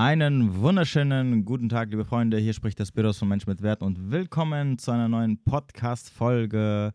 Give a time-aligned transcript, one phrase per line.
[0.00, 2.38] Einen wunderschönen guten Tag, liebe Freunde.
[2.38, 6.92] Hier spricht das Büros von Mensch mit Wert und willkommen zu einer neuen Podcast-Folge.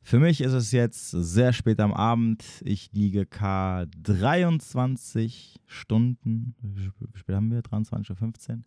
[0.00, 2.44] Für mich ist es jetzt sehr spät am Abend.
[2.64, 6.54] Ich liege K 23 Stunden.
[6.62, 7.60] Wie spät haben wir?
[7.60, 8.58] 23.15 Uhr?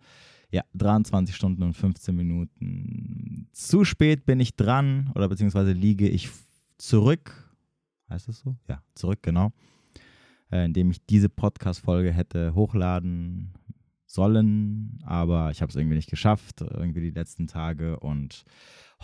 [0.51, 3.47] Ja, 23 Stunden und 15 Minuten.
[3.53, 6.27] Zu spät bin ich dran oder beziehungsweise liege ich
[6.77, 7.55] zurück.
[8.09, 8.57] Heißt das so?
[8.67, 9.53] Ja, zurück, genau.
[10.51, 13.53] Äh, indem ich diese Podcast-Folge hätte hochladen
[14.07, 17.99] sollen, aber ich habe es irgendwie nicht geschafft, irgendwie die letzten Tage.
[17.99, 18.45] Und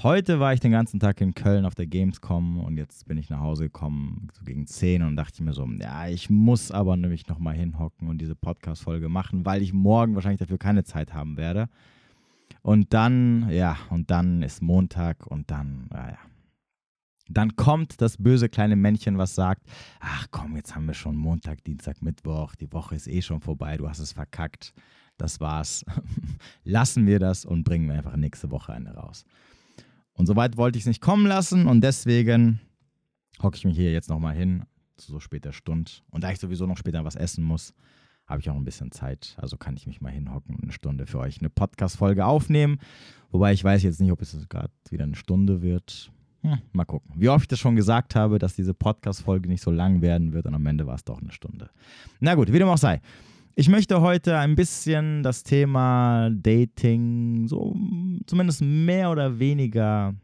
[0.01, 3.29] heute war ich den ganzen Tag in Köln auf der Gamescom und jetzt bin ich
[3.29, 7.27] nach Hause gekommen, so gegen 10 und dachte mir so, ja, ich muss aber nämlich
[7.27, 11.67] nochmal hinhocken und diese Podcast-Folge machen, weil ich morgen wahrscheinlich dafür keine Zeit haben werde.
[12.61, 16.17] Und dann, ja, und dann ist Montag und dann, naja.
[17.29, 19.63] Dann kommt das böse kleine Männchen, was sagt,
[19.99, 23.77] ach komm, jetzt haben wir schon Montag, Dienstag, Mittwoch, die Woche ist eh schon vorbei,
[23.77, 24.73] du hast es verkackt
[25.17, 25.85] das war's.
[26.63, 29.25] Lassen wir das und bringen wir einfach nächste Woche eine raus.
[30.13, 32.59] Und soweit wollte ich es nicht kommen lassen und deswegen
[33.41, 34.63] hocke ich mich hier jetzt nochmal hin,
[34.97, 35.91] zu so später Stunde.
[36.11, 37.73] Und da ich sowieso noch später was essen muss,
[38.27, 39.35] habe ich auch ein bisschen Zeit.
[39.37, 42.77] Also kann ich mich mal hinhocken und eine Stunde für euch eine Podcast-Folge aufnehmen.
[43.31, 46.11] Wobei ich weiß jetzt nicht, ob es gerade wieder eine Stunde wird.
[46.43, 47.13] Hm, mal gucken.
[47.15, 50.45] Wie oft ich das schon gesagt habe, dass diese Podcast-Folge nicht so lang werden wird
[50.45, 51.69] und am Ende war es doch eine Stunde.
[52.19, 53.01] Na gut, wie dem auch sei.
[53.55, 57.75] Ich möchte heute ein bisschen das Thema Dating so
[58.25, 60.15] zumindest mehr oder weniger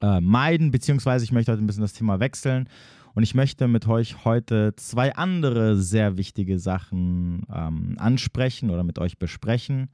[0.00, 2.68] äh, meiden, beziehungsweise ich möchte heute ein bisschen das Thema wechseln.
[3.14, 9.00] Und ich möchte mit euch heute zwei andere sehr wichtige Sachen ähm, ansprechen oder mit
[9.00, 9.88] euch besprechen,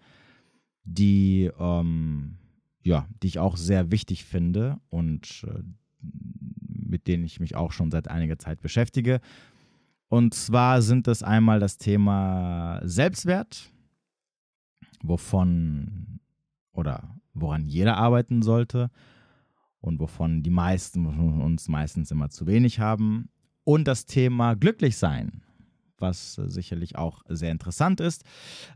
[0.83, 2.36] die, ähm,
[2.85, 5.63] ja, die ich auch sehr wichtig finde und äh,
[6.69, 9.21] mit denen ich mich auch schon seit einiger Zeit beschäftige.
[10.09, 13.73] Und zwar sind es einmal das Thema Selbstwert,
[15.03, 16.21] wovon
[16.73, 18.91] oder woran jeder arbeiten sollte
[19.81, 23.28] und wovon die meisten von uns meistens immer zu wenig haben.
[23.65, 25.43] Und das Thema Glücklichsein,
[25.99, 28.25] was sicherlich auch sehr interessant ist.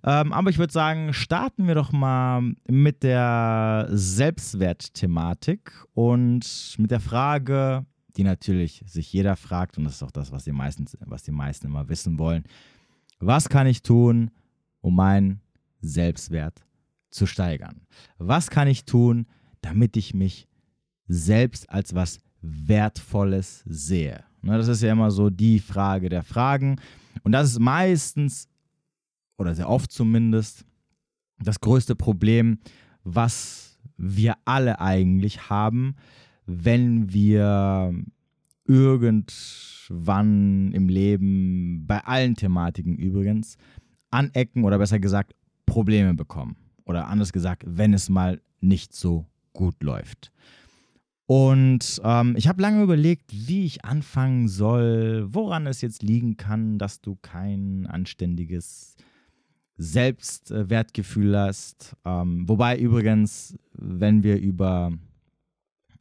[0.05, 7.01] Ähm, aber ich würde sagen, starten wir doch mal mit der Selbstwertthematik und mit der
[7.01, 7.85] Frage,
[8.17, 11.33] die natürlich sich jeder fragt, und das ist auch das, was die meisten, was die
[11.33, 12.45] meisten immer wissen wollen.
[13.21, 14.31] Was kann ich tun,
[14.81, 15.41] um meinen
[15.81, 16.65] Selbstwert
[17.11, 17.83] zu steigern?
[18.19, 19.27] Was kann ich tun,
[19.61, 20.49] damit ich mich
[21.07, 24.25] selbst als was Wertvolles sehe?
[24.43, 26.77] Ne, das ist ja immer so die Frage der Fragen.
[27.23, 28.49] Und das ist meistens,
[29.37, 30.65] oder sehr oft zumindest,
[31.41, 32.59] das größte Problem,
[33.05, 35.97] was wir alle eigentlich haben,
[36.47, 37.95] wenn wir
[38.65, 43.57] irgendwann im Leben, bei allen Thematiken übrigens,
[44.11, 45.35] anecken oder besser gesagt
[45.67, 46.57] Probleme bekommen.
[46.85, 50.33] Oder anders gesagt, wenn es mal nicht so gut läuft.
[51.31, 56.79] Und ähm, ich habe lange überlegt, wie ich anfangen soll, woran es jetzt liegen kann,
[56.79, 58.97] dass du kein anständiges
[59.77, 61.95] Selbstwertgefühl hast.
[62.07, 64.91] Ähm, wobei übrigens, wenn wir über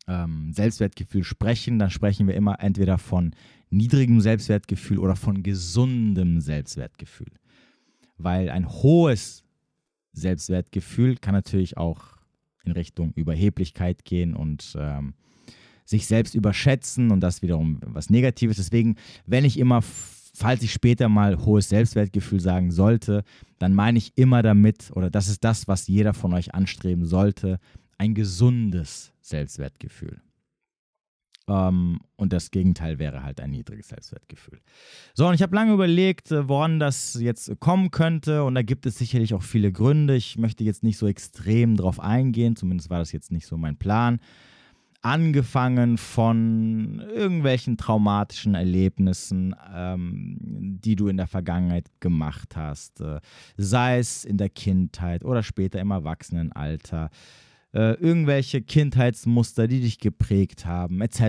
[0.07, 3.35] ähm, Selbstwertgefühl sprechen, dann sprechen wir immer entweder von
[3.69, 7.33] niedrigem Selbstwertgefühl oder von gesundem Selbstwertgefühl.
[8.17, 9.43] Weil ein hohes
[10.13, 12.16] Selbstwertgefühl kann natürlich auch
[12.67, 15.13] in Richtung Überheblichkeit gehen und ähm,
[15.85, 18.57] sich selbst überschätzen und das wiederum was Negatives.
[18.57, 23.23] Deswegen, wenn ich immer, falls ich später mal hohes Selbstwertgefühl sagen sollte,
[23.57, 27.59] dann meine ich immer damit, oder das ist das, was jeder von euch anstreben sollte,
[27.97, 30.22] ein gesundes Selbstwertgefühl.
[31.47, 34.59] Ähm, und das Gegenteil wäre halt ein niedriges Selbstwertgefühl.
[35.13, 38.44] So, und ich habe lange überlegt, äh, woran das jetzt kommen könnte.
[38.44, 40.16] Und da gibt es sicherlich auch viele Gründe.
[40.16, 43.78] Ich möchte jetzt nicht so extrem drauf eingehen, zumindest war das jetzt nicht so mein
[43.78, 44.19] Plan.
[45.03, 50.38] Angefangen von irgendwelchen traumatischen Erlebnissen, ähm,
[50.81, 53.22] die du in der Vergangenheit gemacht hast, äh,
[53.56, 57.09] sei es in der Kindheit oder später im Erwachsenenalter
[57.73, 61.19] äh, irgendwelche Kindheitsmuster, die dich geprägt haben, etc.,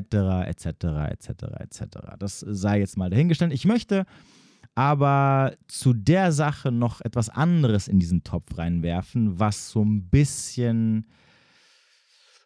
[0.47, 0.67] etc.,
[1.11, 1.83] etc., etc.
[2.19, 3.53] Das sei jetzt mal dahingestellt.
[3.53, 4.05] Ich möchte
[4.75, 11.07] aber zu der Sache noch etwas anderes in diesen Topf reinwerfen, was so ein bisschen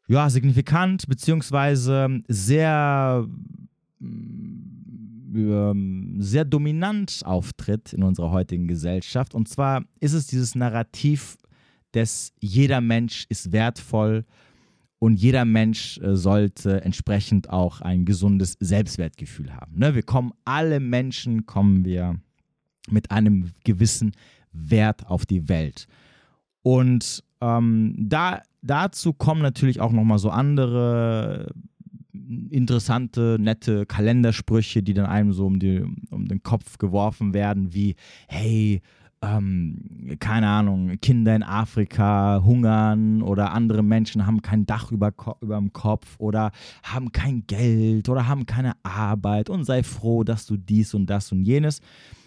[0.08, 3.26] ja, signifikant beziehungsweise sehr
[3.98, 4.72] mm,
[6.20, 9.34] sehr dominant auftritt in unserer heutigen Gesellschaft.
[9.34, 11.38] Und zwar ist es dieses Narrativ
[11.92, 14.24] dass jeder Mensch ist wertvoll
[14.98, 19.78] und jeder Mensch äh, sollte entsprechend auch ein gesundes Selbstwertgefühl haben.
[19.78, 19.94] Ne?
[19.94, 22.20] Wir kommen, alle Menschen kommen wir
[22.88, 24.12] mit einem gewissen
[24.52, 25.86] Wert auf die Welt.
[26.62, 31.52] Und ähm, da, dazu kommen natürlich auch nochmal so andere
[32.50, 37.96] interessante, nette Kalendersprüche, die dann einem so um, die, um den Kopf geworfen werden, wie,
[38.28, 38.82] hey,
[39.22, 45.56] ähm, keine Ahnung, Kinder in Afrika hungern oder andere Menschen haben kein Dach über, über
[45.56, 46.50] dem Kopf oder
[46.82, 51.30] haben kein Geld oder haben keine Arbeit und sei froh, dass du dies und das
[51.30, 51.80] und jenes.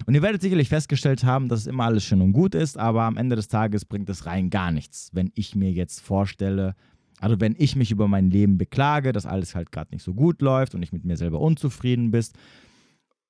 [0.06, 3.03] Und ihr werdet sicherlich festgestellt haben, dass es immer alles schön und gut ist, aber
[3.03, 6.75] am Ende des Tages bringt es rein gar nichts, wenn ich mir jetzt vorstelle,
[7.19, 10.41] also wenn ich mich über mein Leben beklage, dass alles halt gerade nicht so gut
[10.41, 12.24] läuft und ich mit mir selber unzufrieden bin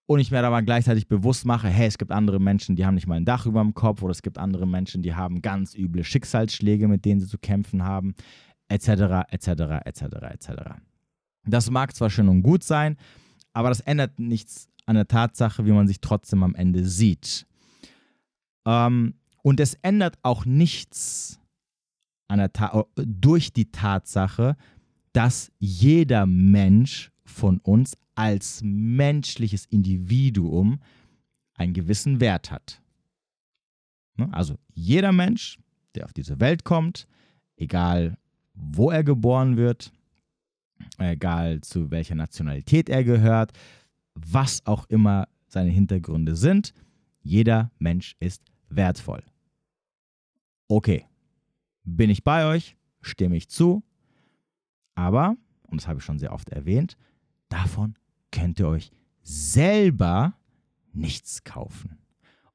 [0.08, 3.08] und ich mir aber gleichzeitig bewusst mache, hey, es gibt andere Menschen, die haben nicht
[3.08, 6.04] mal ein Dach über dem Kopf oder es gibt andere Menschen, die haben ganz üble
[6.04, 8.16] Schicksalsschläge, mit denen sie zu kämpfen haben,
[8.68, 9.48] etc., etc.,
[9.86, 10.50] etc., etc.
[11.46, 12.98] Das mag zwar schön und gut sein,
[13.54, 17.48] aber das ändert nichts an der Tatsache, wie man sich trotzdem am Ende sieht.
[18.66, 21.40] Ähm, und es ändert auch nichts
[22.96, 24.58] durch die Tatsache,
[25.14, 30.80] dass jeder Mensch von uns als menschliches Individuum
[31.56, 32.82] einen gewissen Wert hat.
[34.16, 34.30] Ne?
[34.32, 35.60] Also jeder Mensch,
[35.96, 37.08] der auf diese Welt kommt,
[37.58, 38.18] egal
[38.54, 39.92] wo er geboren wird,
[40.98, 43.52] egal zu welcher Nationalität er gehört,
[44.14, 46.74] was auch immer seine Hintergründe sind,
[47.22, 49.24] jeder Mensch ist wertvoll.
[50.68, 51.06] Okay,
[51.84, 53.84] bin ich bei euch, stimme ich zu,
[54.96, 55.36] aber,
[55.68, 56.98] und das habe ich schon sehr oft erwähnt,
[57.50, 57.96] davon
[58.32, 60.36] könnt ihr euch selber
[60.94, 61.98] nichts kaufen.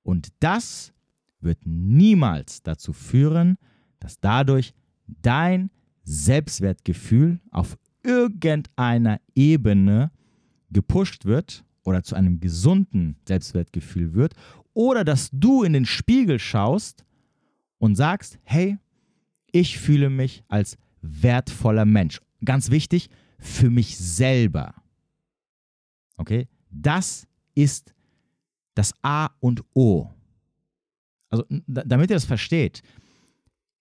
[0.03, 0.93] Und das
[1.41, 3.57] wird niemals dazu führen,
[3.99, 4.75] dass dadurch
[5.07, 5.71] dein
[6.05, 10.11] Selbstwertgefühl auf irgendeiner Ebene
[10.71, 14.35] gepusht wird oder zu einem gesunden Selbstwertgefühl wird
[14.73, 17.05] oder dass du in den Spiegel schaust
[17.79, 18.79] und sagst, hey,
[19.53, 22.21] ich fühle mich als wertvoller Mensch.
[22.45, 24.75] Ganz wichtig, für mich selber.
[26.21, 26.49] Okay?
[26.71, 27.95] Das ist
[28.75, 30.11] das A und O.
[31.31, 32.83] Also, damit ihr das versteht,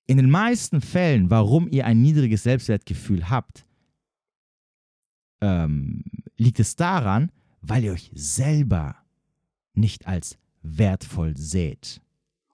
[0.08, 3.66] in den meisten Fällen, warum ihr ein niedriges Selbstwertgefühl habt,
[5.42, 6.04] ähm,
[6.38, 7.32] liegt es daran,
[7.62, 8.96] weil ihr euch selber
[9.74, 12.02] nicht als wertvoll seht.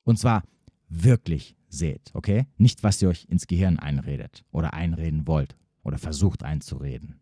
[0.03, 0.43] Und zwar
[0.89, 2.47] wirklich seht, okay?
[2.57, 7.19] Nicht, was ihr euch ins Gehirn einredet oder einreden wollt oder versucht einzureden.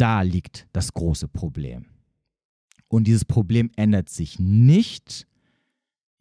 [0.00, 1.84] Da liegt das große Problem.
[2.88, 5.26] Und dieses Problem ändert sich nicht,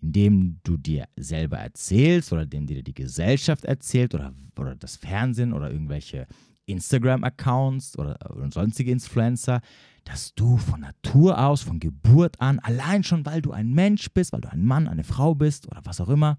[0.01, 5.53] indem du dir selber erzählst oder indem dir die Gesellschaft erzählt oder, oder das Fernsehen
[5.53, 6.27] oder irgendwelche
[6.65, 9.61] Instagram-Accounts oder, oder sonstige Influencer,
[10.03, 14.33] dass du von Natur aus, von Geburt an, allein schon, weil du ein Mensch bist,
[14.33, 16.37] weil du ein Mann, eine Frau bist oder was auch immer,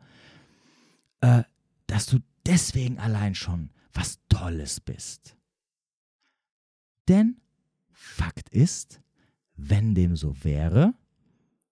[1.23, 1.43] äh,
[1.87, 5.40] dass du deswegen allein schon was Tolles bist.
[7.09, 7.41] Denn
[7.93, 9.01] Fakt ist,
[9.57, 10.95] wenn dem so wäre,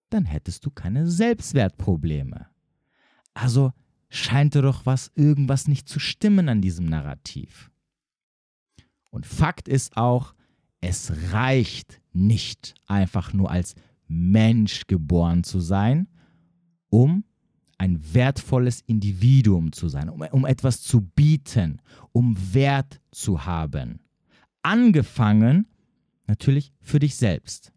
[0.09, 2.47] dann hättest du keine Selbstwertprobleme.
[3.33, 3.73] Also
[4.09, 7.71] scheint dir doch was irgendwas nicht zu stimmen an diesem Narrativ.
[9.09, 10.35] Und Fakt ist auch,
[10.81, 13.75] es reicht nicht einfach nur als
[14.07, 16.07] Mensch geboren zu sein,
[16.89, 17.23] um
[17.77, 23.99] ein wertvolles Individuum zu sein, um, um etwas zu bieten, um Wert zu haben.
[24.61, 25.67] Angefangen
[26.27, 27.71] natürlich für dich selbst.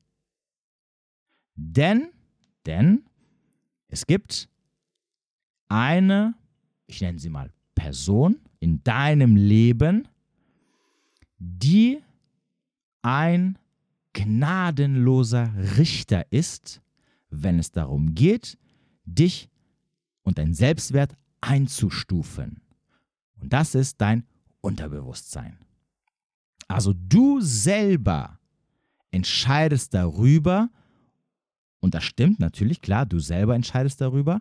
[1.54, 2.08] Denn,
[2.66, 3.04] denn
[3.88, 4.48] es gibt
[5.68, 6.34] eine,
[6.86, 10.08] ich nenne sie mal Person in deinem Leben,
[11.38, 12.00] die
[13.02, 13.58] ein
[14.12, 16.80] gnadenloser Richter ist,
[17.30, 18.58] wenn es darum geht,
[19.04, 19.48] dich
[20.22, 22.60] und dein Selbstwert einzustufen.
[23.40, 24.24] Und das ist dein
[24.60, 25.58] Unterbewusstsein.
[26.72, 28.38] Also du selber
[29.10, 30.70] entscheidest darüber,
[31.80, 34.40] und das stimmt natürlich, klar, du selber entscheidest darüber,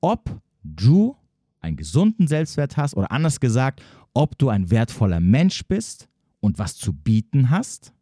[0.00, 1.16] ob du
[1.60, 6.08] einen gesunden Selbstwert hast oder anders gesagt, ob du ein wertvoller Mensch bist
[6.40, 7.92] und was zu bieten hast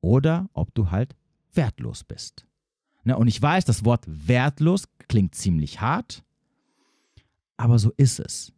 [0.00, 1.14] oder ob du halt
[1.52, 2.46] wertlos bist.
[3.04, 6.24] Na, und ich weiß, das Wort wertlos klingt ziemlich hart,
[7.56, 8.52] aber so ist es.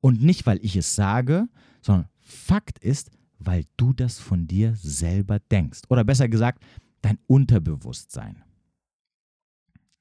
[0.00, 1.48] Und nicht, weil ich es sage,
[1.80, 5.82] sondern Fakt ist, weil du das von dir selber denkst.
[5.88, 6.62] Oder besser gesagt,
[7.00, 8.42] dein Unterbewusstsein.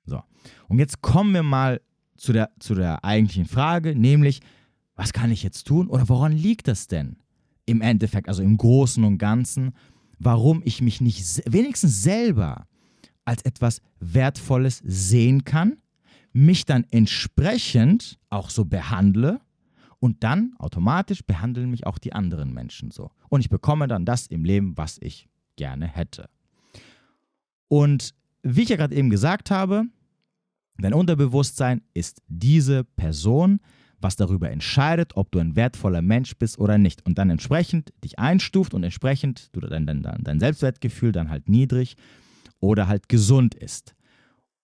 [0.05, 0.21] So,
[0.67, 1.81] und jetzt kommen wir mal
[2.15, 4.41] zu der, zu der eigentlichen Frage, nämlich,
[4.95, 7.17] was kann ich jetzt tun oder woran liegt das denn
[7.65, 9.73] im Endeffekt, also im Großen und Ganzen,
[10.19, 12.67] warum ich mich nicht wenigstens selber
[13.25, 15.77] als etwas Wertvolles sehen kann,
[16.33, 19.41] mich dann entsprechend auch so behandle
[20.01, 23.11] und dann automatisch behandeln mich auch die anderen Menschen so.
[23.29, 26.27] Und ich bekomme dann das im Leben, was ich gerne hätte.
[27.67, 29.83] Und wie ich ja gerade eben gesagt habe,
[30.79, 33.59] dein Unterbewusstsein ist diese Person,
[33.99, 37.05] was darüber entscheidet, ob du ein wertvoller Mensch bist oder nicht.
[37.05, 41.95] Und dann entsprechend dich einstuft und entsprechend du dein, dein, dein Selbstwertgefühl dann halt niedrig
[42.59, 43.93] oder halt gesund ist.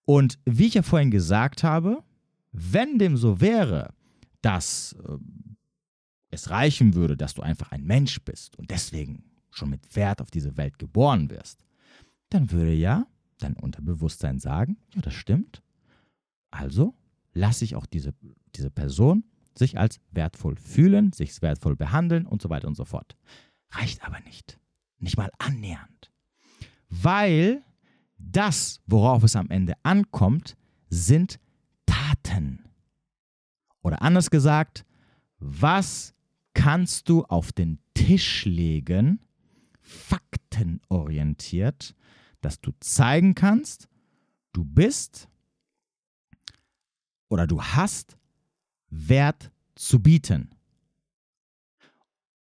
[0.04, 2.02] Und wie ich ja vorhin gesagt habe,
[2.50, 3.94] wenn dem so wäre,
[4.42, 5.18] dass äh,
[6.30, 10.30] es reichen würde, dass du einfach ein Mensch bist und deswegen schon mit Wert auf
[10.30, 11.64] diese Welt geboren wirst,
[12.30, 13.06] dann würde ja
[13.38, 15.62] dein Unterbewusstsein sagen, ja, das stimmt.
[16.50, 16.94] Also
[17.32, 18.14] lasse ich auch diese,
[18.54, 23.16] diese Person sich als wertvoll fühlen, sich wertvoll behandeln und so weiter und so fort.
[23.70, 24.58] Reicht aber nicht.
[24.98, 26.12] Nicht mal annähernd.
[26.88, 27.62] Weil
[28.18, 30.56] das, worauf es am Ende ankommt,
[30.88, 31.38] sind
[31.86, 32.67] Taten.
[33.88, 34.84] Oder anders gesagt,
[35.38, 36.14] was
[36.52, 39.20] kannst du auf den Tisch legen,
[39.80, 41.94] faktenorientiert,
[42.42, 43.88] dass du zeigen kannst,
[44.52, 45.30] du bist
[47.28, 48.18] oder du hast
[48.90, 50.50] Wert zu bieten.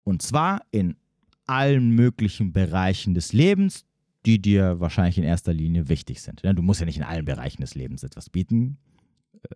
[0.03, 0.97] Und zwar in
[1.45, 3.85] allen möglichen Bereichen des Lebens,
[4.25, 6.43] die dir wahrscheinlich in erster Linie wichtig sind.
[6.43, 8.77] Du musst ja nicht in allen Bereichen des Lebens etwas bieten,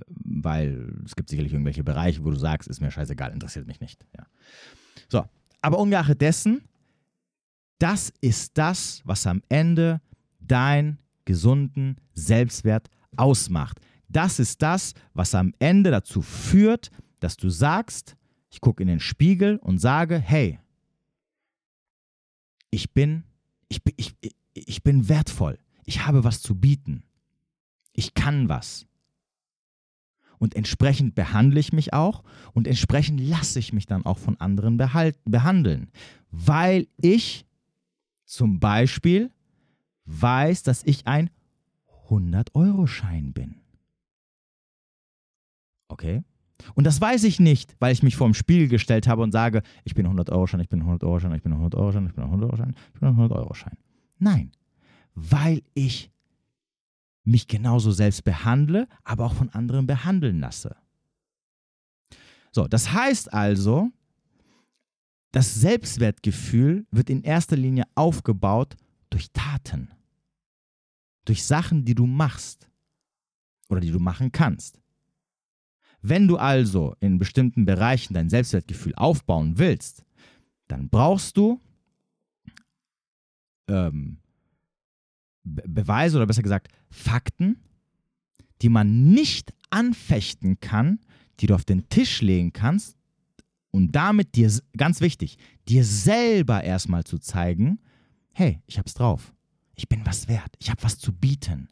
[0.08, 4.06] weil es gibt sicherlich irgendwelche Bereiche, wo du sagst, ist mir scheißegal, interessiert mich nicht.
[4.18, 4.26] Ja.
[5.10, 5.26] So,
[5.62, 6.62] aber ungeachtet dessen,
[7.80, 10.02] das ist das, was am Ende
[10.40, 13.80] dein gesunden Selbstwert ausmacht.
[14.08, 18.16] Das ist das, was am Ende dazu führt, dass du sagst,
[18.50, 20.60] ich gucke in den Spiegel und sage, hey,
[22.70, 23.24] ich bin,
[23.70, 24.16] ich, ich,
[24.54, 25.58] ich bin wertvoll.
[25.86, 27.04] Ich habe was zu bieten.
[27.94, 28.86] Ich kann was.
[30.44, 32.22] Und entsprechend behandle ich mich auch
[32.52, 35.90] und entsprechend lasse ich mich dann auch von anderen behandeln,
[36.32, 37.46] weil ich
[38.26, 39.32] zum Beispiel
[40.04, 41.30] weiß, dass ich ein
[42.10, 43.62] 100-Euro-Schein bin.
[45.88, 46.26] Okay?
[46.76, 49.64] Und das weiß ich nicht, weil ich mich vor dem Spiegel gestellt habe und sage,
[49.86, 53.78] ich bin 100-Euro-Schein, ich bin 100-Euro-Schein, ich bin 100-Euro-Schein, ich bin 100-Euro-Schein, ich bin 100-Euro-Schein.
[54.20, 54.52] Nein,
[55.16, 56.12] weil ich
[57.24, 60.76] mich genauso selbst behandle, aber auch von anderen behandeln lasse.
[62.52, 63.92] So, das heißt also,
[65.32, 68.76] das Selbstwertgefühl wird in erster Linie aufgebaut
[69.10, 69.90] durch Taten,
[71.26, 72.70] durch Sachen, die du machst
[73.70, 74.80] oder die du machen kannst.
[76.02, 80.04] Wenn du also in bestimmten Bereichen dein Selbstwertgefühl aufbauen willst,
[80.68, 81.60] dann brauchst du
[83.68, 84.20] ähm,
[85.44, 87.58] Beweise oder besser gesagt Fakten,
[88.62, 91.00] die man nicht anfechten kann,
[91.40, 92.96] die du auf den Tisch legen kannst
[93.72, 97.80] und damit dir, ganz wichtig, dir selber erstmal zu zeigen,
[98.32, 99.34] hey, ich hab's drauf.
[99.76, 100.56] Ich bin was wert.
[100.60, 101.70] Ich habe was zu bieten.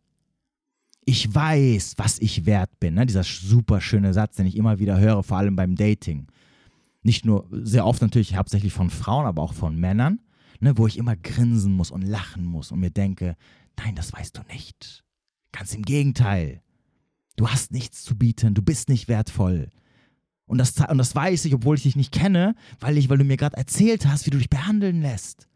[1.06, 2.96] Ich weiß, was ich wert bin.
[2.96, 3.06] Ne?
[3.06, 6.28] Dieser super schöne Satz, den ich immer wieder höre, vor allem beim Dating.
[7.04, 10.20] Nicht nur, sehr oft natürlich hauptsächlich von Frauen, aber auch von Männern,
[10.60, 10.78] ne?
[10.78, 13.36] wo ich immer grinsen muss und lachen muss und mir denke,
[13.78, 15.04] Nein, das weißt du nicht.
[15.52, 16.62] Ganz im Gegenteil.
[17.36, 19.70] Du hast nichts zu bieten, du bist nicht wertvoll.
[20.46, 23.24] Und das, und das weiß ich, obwohl ich dich nicht kenne, weil, ich, weil du
[23.24, 25.48] mir gerade erzählt hast, wie du dich behandeln lässt.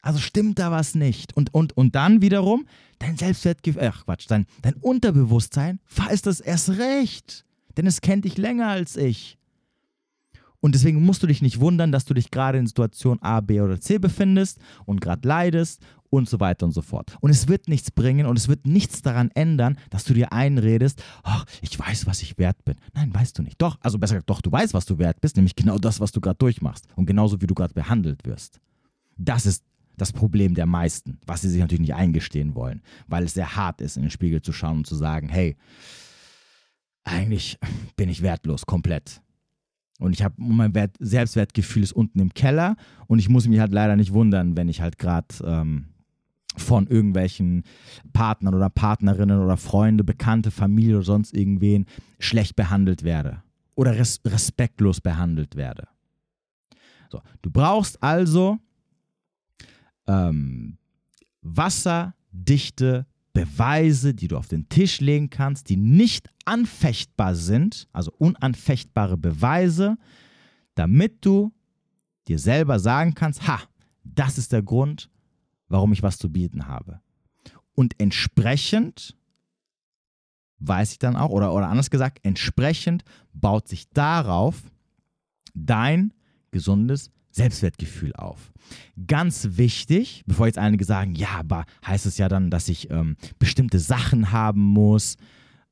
[0.00, 1.36] Also stimmt da was nicht.
[1.36, 2.66] Und, und, und dann wiederum,
[2.98, 7.44] dein Selbstwertgefühl, ach Quatsch, dein, dein Unterbewusstsein weiß das erst recht.
[7.76, 9.38] Denn es kennt dich länger als ich.
[10.58, 13.60] Und deswegen musst du dich nicht wundern, dass du dich gerade in Situation A, B
[13.60, 15.80] oder C befindest und gerade leidest
[16.12, 17.16] und so weiter und so fort.
[17.20, 21.02] Und es wird nichts bringen und es wird nichts daran ändern, dass du dir einredest,
[21.22, 22.76] ach, ich weiß, was ich wert bin.
[22.92, 23.60] Nein, weißt du nicht.
[23.62, 26.12] Doch, also besser gesagt, doch, du weißt, was du wert bist, nämlich genau das, was
[26.12, 28.60] du gerade durchmachst und genauso, wie du gerade behandelt wirst.
[29.16, 29.64] Das ist
[29.96, 33.80] das Problem der meisten, was sie sich natürlich nicht eingestehen wollen, weil es sehr hart
[33.80, 35.56] ist, in den Spiegel zu schauen und zu sagen, hey,
[37.04, 37.58] eigentlich
[37.96, 39.22] bin ich wertlos, komplett.
[39.98, 42.76] Und ich habe mein Wert, Selbstwertgefühl ist unten im Keller
[43.06, 45.91] und ich muss mich halt leider nicht wundern, wenn ich halt gerade ähm,
[46.56, 47.64] von irgendwelchen
[48.12, 51.86] Partnern oder Partnerinnen oder Freunde, Bekannte, Familie oder sonst irgendwen
[52.18, 53.42] schlecht behandelt werde
[53.74, 55.88] oder res respektlos behandelt werde.
[57.10, 58.58] So, du brauchst also
[60.06, 60.78] ähm,
[61.42, 69.16] wasserdichte Beweise, die du auf den Tisch legen kannst, die nicht anfechtbar sind, also unanfechtbare
[69.16, 69.96] Beweise,
[70.74, 71.52] damit du
[72.28, 73.60] dir selber sagen kannst, ha,
[74.04, 75.10] das ist der Grund,
[75.72, 77.00] warum ich was zu bieten habe.
[77.74, 79.16] Und entsprechend
[80.58, 84.62] weiß ich dann auch, oder, oder anders gesagt, entsprechend baut sich darauf
[85.54, 86.12] dein
[86.50, 88.52] gesundes Selbstwertgefühl auf.
[89.06, 93.16] Ganz wichtig, bevor jetzt einige sagen, ja, aber heißt es ja dann, dass ich ähm,
[93.38, 95.16] bestimmte Sachen haben muss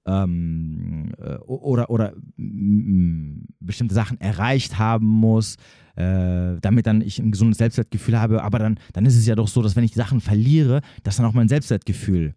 [0.07, 5.57] ähm, äh, oder, oder mm, bestimmte Sachen erreicht haben muss,
[5.97, 8.43] äh, damit dann ich ein gesundes Selbstwertgefühl habe.
[8.43, 11.27] Aber dann, dann ist es ja doch so, dass wenn ich Sachen verliere, dass dann
[11.27, 12.35] auch mein Selbstwertgefühl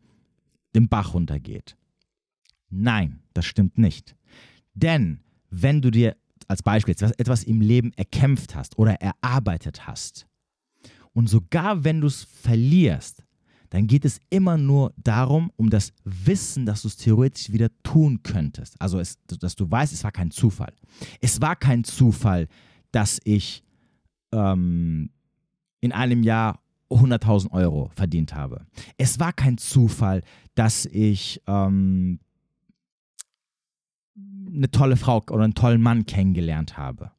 [0.76, 1.78] den Bach runtergeht.
[2.70, 4.16] Nein, das stimmt nicht.
[4.74, 6.16] Denn wenn du dir
[6.48, 10.28] als Beispiel etwas, etwas im Leben erkämpft hast oder erarbeitet hast
[11.14, 13.23] und sogar wenn du es verlierst,
[13.74, 18.22] dann geht es immer nur darum, um das Wissen, dass du es theoretisch wieder tun
[18.22, 18.80] könntest.
[18.80, 20.76] Also, es, dass du weißt, es war kein Zufall.
[21.22, 22.48] Es war kein Zufall,
[22.92, 23.64] dass ich
[24.32, 25.10] ähm,
[25.82, 26.62] in einem Jahr
[26.92, 28.68] 100.000 Euro verdient habe.
[28.98, 30.22] Es war kein Zufall,
[30.54, 32.20] dass ich ähm,
[34.16, 37.10] eine tolle Frau oder einen tollen Mann kennengelernt habe.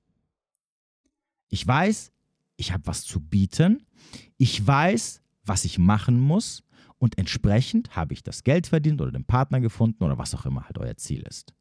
[1.49, 2.13] Ich weiß,
[2.59, 3.85] ich habe was zu bieten.
[4.37, 6.63] Ich weiß, was ich machen muss.
[6.99, 10.65] Und entsprechend habe ich das Geld verdient oder den Partner gefunden oder was auch immer
[10.65, 11.53] halt euer Ziel ist.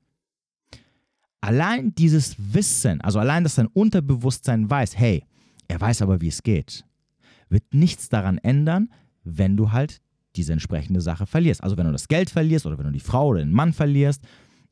[1.42, 5.26] Allein dieses Wissen, also allein, dass dein Unterbewusstsein weiß, hey,
[5.68, 6.86] er weiß aber, wie es geht,
[7.50, 8.90] wird nichts daran ändern,
[9.24, 10.02] wenn du halt
[10.36, 11.64] diese entsprechende Sache verlierst.
[11.64, 14.24] Also wenn du das Geld verlierst oder wenn du die Frau oder den Mann verlierst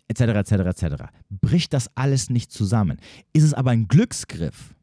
[0.08, 1.04] etc., etc., etc.
[1.30, 2.98] Bricht das alles nicht zusammen.
[3.34, 4.76] Ist es aber ein Glücksgriff,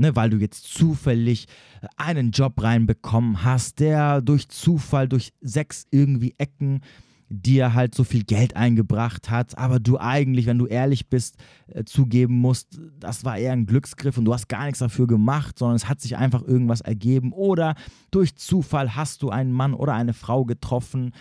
[0.00, 1.46] ne, weil du jetzt zufällig
[1.96, 6.80] einen Job reinbekommen hast, der durch Zufall, durch sechs irgendwie Ecken
[7.28, 11.36] dir halt so viel Geld eingebracht hat, aber du eigentlich, wenn du ehrlich bist,
[11.68, 15.56] äh, zugeben musst, das war eher ein Glücksgriff und du hast gar nichts dafür gemacht,
[15.56, 17.76] sondern es hat sich einfach irgendwas ergeben oder
[18.10, 21.12] durch Zufall hast du einen Mann oder eine Frau getroffen,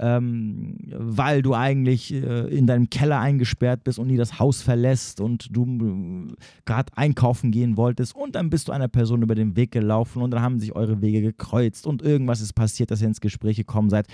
[0.00, 5.20] ähm, weil du eigentlich äh, in deinem Keller eingesperrt bist und nie das Haus verlässt
[5.20, 6.34] und du äh,
[6.64, 10.30] gerade einkaufen gehen wolltest und dann bist du einer Person über den Weg gelaufen und
[10.30, 13.90] dann haben sich eure Wege gekreuzt und irgendwas ist passiert, dass ihr ins Gespräch gekommen
[13.90, 14.06] seid.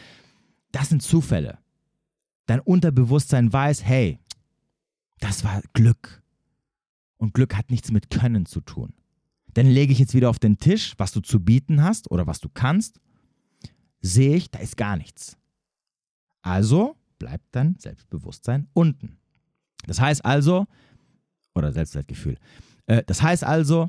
[0.73, 1.59] Das sind Zufälle.
[2.47, 4.19] Dein Unterbewusstsein weiß, hey,
[5.21, 6.23] das war Glück.
[7.17, 8.93] Und Glück hat nichts mit Können zu tun.
[9.55, 12.41] Dann lege ich jetzt wieder auf den Tisch, was du zu bieten hast oder was
[12.41, 13.01] du kannst,
[14.01, 15.39] sehe ich, da ist gar nichts.
[16.45, 19.17] Also bleibt dein Selbstbewusstsein unten.
[19.87, 20.67] Das heißt also,
[21.55, 22.37] oder Selbstwertgefühl,
[22.87, 23.89] äh, das heißt also,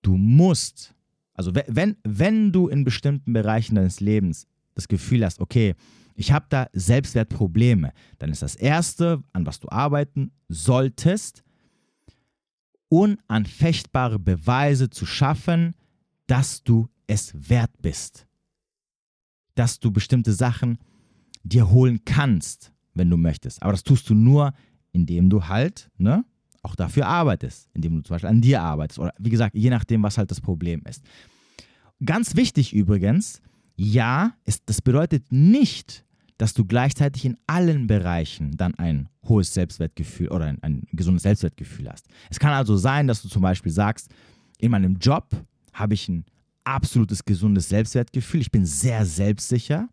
[0.00, 0.94] du musst,
[1.34, 5.74] also wenn, wenn du in bestimmten Bereichen deines Lebens das Gefühl hast, okay,
[6.14, 11.42] ich habe da Selbstwertprobleme, dann ist das Erste, an was du arbeiten solltest,
[12.88, 15.74] unanfechtbare Beweise zu schaffen,
[16.26, 18.26] dass du es wert bist.
[19.54, 20.78] Dass du bestimmte Sachen
[21.48, 23.62] dir holen kannst, wenn du möchtest.
[23.62, 24.52] Aber das tust du nur,
[24.92, 26.24] indem du halt ne,
[26.62, 30.02] auch dafür arbeitest, indem du zum Beispiel an dir arbeitest oder wie gesagt, je nachdem,
[30.02, 31.02] was halt das Problem ist.
[32.04, 33.40] Ganz wichtig übrigens,
[33.76, 36.04] ja, es, das bedeutet nicht,
[36.38, 41.88] dass du gleichzeitig in allen Bereichen dann ein hohes Selbstwertgefühl oder ein, ein gesundes Selbstwertgefühl
[41.88, 42.06] hast.
[42.30, 44.10] Es kann also sein, dass du zum Beispiel sagst,
[44.58, 45.30] in meinem Job
[45.72, 46.24] habe ich ein
[46.64, 49.88] absolutes gesundes Selbstwertgefühl, ich bin sehr selbstsicher,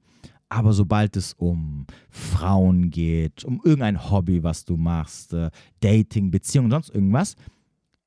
[0.53, 6.69] aber sobald es um Frauen geht, um irgendein Hobby, was du machst, äh, Dating, Beziehung,
[6.69, 7.35] sonst irgendwas,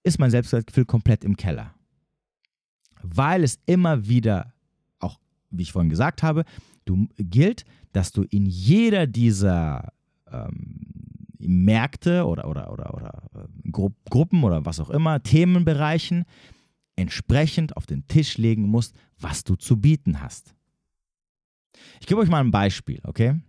[0.04, 1.74] ist mein Selbstwertgefühl komplett im Keller.
[3.02, 4.52] Weil es immer wieder,
[5.00, 5.18] auch
[5.50, 6.44] wie ich vorhin gesagt habe,
[6.84, 9.92] du, gilt, dass du in jeder dieser
[10.30, 10.86] ähm,
[11.38, 16.24] Märkte oder, oder, oder, oder äh, Gru Gruppen oder was auch immer, Themenbereichen,
[16.94, 20.55] entsprechend auf den Tisch legen musst, was du zu bieten hast.
[22.00, 23.40] Ich gebe euch mal ein Beispiel, okay?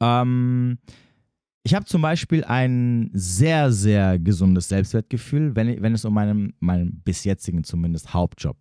[0.00, 0.78] Ähm,
[1.64, 7.00] ich habe zum Beispiel ein sehr, sehr gesundes Selbstwertgefühl, wenn, wenn es um meinen, meinen
[7.04, 8.56] bis jetzigen zumindest Hauptjob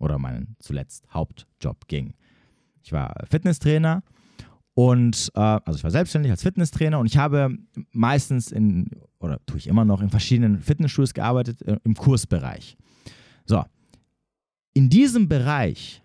[0.00, 2.14] oder meinen zuletzt Hauptjob ging.
[2.82, 4.02] Ich war Fitnesstrainer
[4.72, 7.54] und äh, also ich war selbstständig als Fitnesstrainer und ich habe
[7.92, 12.78] meistens in, oder tue ich immer noch, in verschiedenen Fitnessstudios gearbeitet äh, im Kursbereich.
[13.44, 13.62] So,
[14.72, 16.02] in diesem Bereich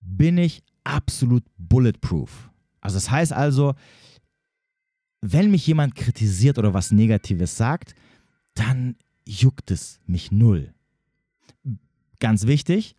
[0.00, 2.50] bin ich absolut bulletproof.
[2.80, 3.74] Also das heißt also,
[5.20, 7.94] wenn mich jemand kritisiert oder was Negatives sagt,
[8.54, 10.74] dann juckt es mich null.
[12.18, 12.96] Ganz wichtig,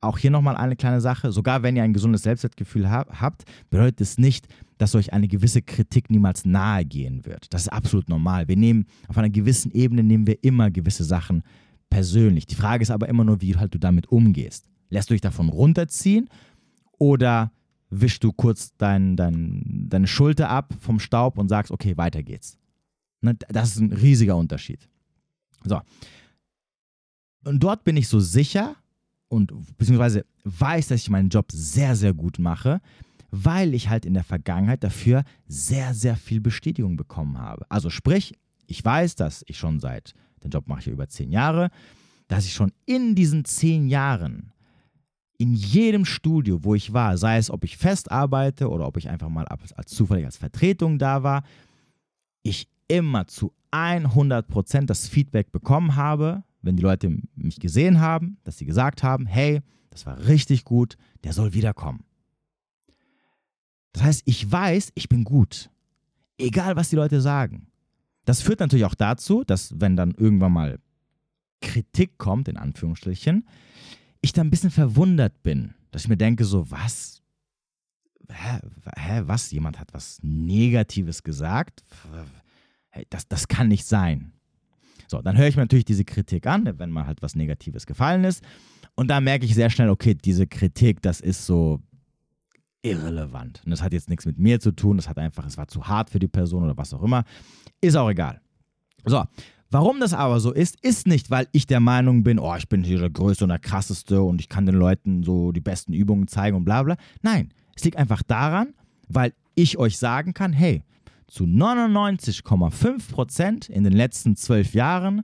[0.00, 4.18] auch hier nochmal eine kleine Sache, sogar wenn ihr ein gesundes Selbstwertgefühl habt, bedeutet es
[4.18, 7.52] nicht, dass euch eine gewisse Kritik niemals nahe gehen wird.
[7.52, 8.48] Das ist absolut normal.
[8.48, 11.42] Wir nehmen, auf einer gewissen Ebene nehmen wir immer gewisse Sachen
[11.90, 12.46] persönlich.
[12.46, 14.70] Die Frage ist aber immer nur, wie halt du damit umgehst.
[14.88, 16.28] Lässt du dich davon runterziehen
[17.00, 17.50] oder
[17.88, 22.56] wischst du kurz dein, dein, deine Schulter ab vom Staub und sagst, okay, weiter geht's.
[23.20, 24.88] Ne, das ist ein riesiger Unterschied.
[25.64, 25.80] So.
[27.44, 28.76] Und dort bin ich so sicher
[29.28, 32.80] und beziehungsweise weiß, dass ich meinen Job sehr, sehr gut mache,
[33.30, 37.64] weil ich halt in der Vergangenheit dafür sehr, sehr viel Bestätigung bekommen habe.
[37.68, 38.34] Also sprich,
[38.66, 41.70] ich weiß, dass ich schon seit, den Job mache ich ja über zehn Jahre,
[42.28, 44.52] dass ich schon in diesen zehn Jahren
[45.40, 49.08] in jedem Studio, wo ich war, sei es, ob ich fest arbeite oder ob ich
[49.08, 51.44] einfach mal als, als zufällig als Vertretung da war,
[52.42, 58.58] ich immer zu 100% das Feedback bekommen habe, wenn die Leute mich gesehen haben, dass
[58.58, 62.04] sie gesagt haben, hey, das war richtig gut, der soll wiederkommen.
[63.92, 65.70] Das heißt, ich weiß, ich bin gut.
[66.36, 67.68] Egal, was die Leute sagen.
[68.26, 70.78] Das führt natürlich auch dazu, dass wenn dann irgendwann mal
[71.62, 73.46] Kritik kommt, in Anführungsstrichen,
[74.20, 75.74] ich dann ein bisschen verwundert bin.
[75.90, 77.22] Dass ich mir denke, so, was?
[78.30, 78.60] Hä,
[78.96, 79.50] hä was?
[79.50, 81.84] Jemand hat was Negatives gesagt?
[82.90, 84.32] Hey, das, das kann nicht sein.
[85.08, 88.24] So, dann höre ich mir natürlich diese Kritik an, wenn mal halt was Negatives gefallen
[88.24, 88.44] ist.
[88.94, 91.80] Und da merke ich sehr schnell, okay, diese Kritik, das ist so
[92.82, 93.62] irrelevant.
[93.64, 95.86] Und das hat jetzt nichts mit mir zu tun, das hat einfach, es war zu
[95.86, 97.24] hart für die Person oder was auch immer.
[97.80, 98.40] Ist auch egal.
[99.04, 99.24] So,
[99.70, 102.82] warum das aber so ist, ist nicht, weil ich der Meinung bin, oh, ich bin
[102.82, 106.28] hier der Größte und der Krasseste und ich kann den Leuten so die besten Übungen
[106.28, 106.96] zeigen und bla bla.
[107.22, 108.74] Nein, es liegt einfach daran,
[109.08, 110.82] weil ich euch sagen kann, hey,
[111.26, 115.22] zu 99,5 Prozent in den letzten zwölf Jahren,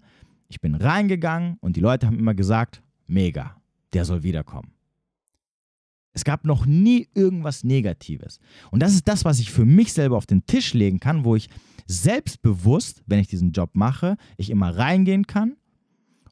[0.48, 3.56] ich bin reingegangen und die Leute haben immer gesagt, mega,
[3.92, 4.72] der soll wiederkommen.
[6.12, 8.38] Es gab noch nie irgendwas Negatives.
[8.70, 11.37] Und das ist das, was ich für mich selber auf den Tisch legen kann, wo
[11.37, 11.50] ich
[11.87, 15.57] selbstbewusst, wenn ich diesen Job mache, ich immer reingehen kann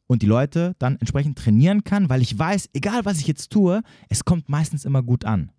[0.07, 3.81] und die Leute dann entsprechend trainieren kann, weil ich weiß, egal was ich jetzt tue,
[4.09, 5.51] es kommt meistens immer gut an.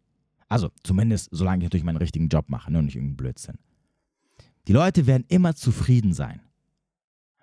[0.49, 3.59] Also zumindest, solange ich natürlich meinen richtigen Job mache ne, und nicht irgendeinen Blödsinn.
[4.69, 6.41] Die Leute werden immer zufrieden sein,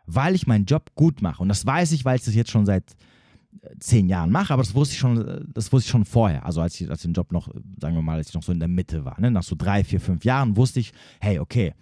[0.06, 1.42] weil ich meinen Job gut mache.
[1.42, 2.96] Und das weiß ich, weil ich das jetzt schon seit
[3.80, 6.46] zehn Jahren mache, aber das wusste ich schon, das wusste ich schon vorher.
[6.46, 8.52] Also als ich, als ich den Job noch, sagen wir mal, als ich noch so
[8.52, 9.32] in der Mitte war, ne?
[9.32, 11.74] nach so drei, vier, fünf Jahren wusste ich, hey, okay,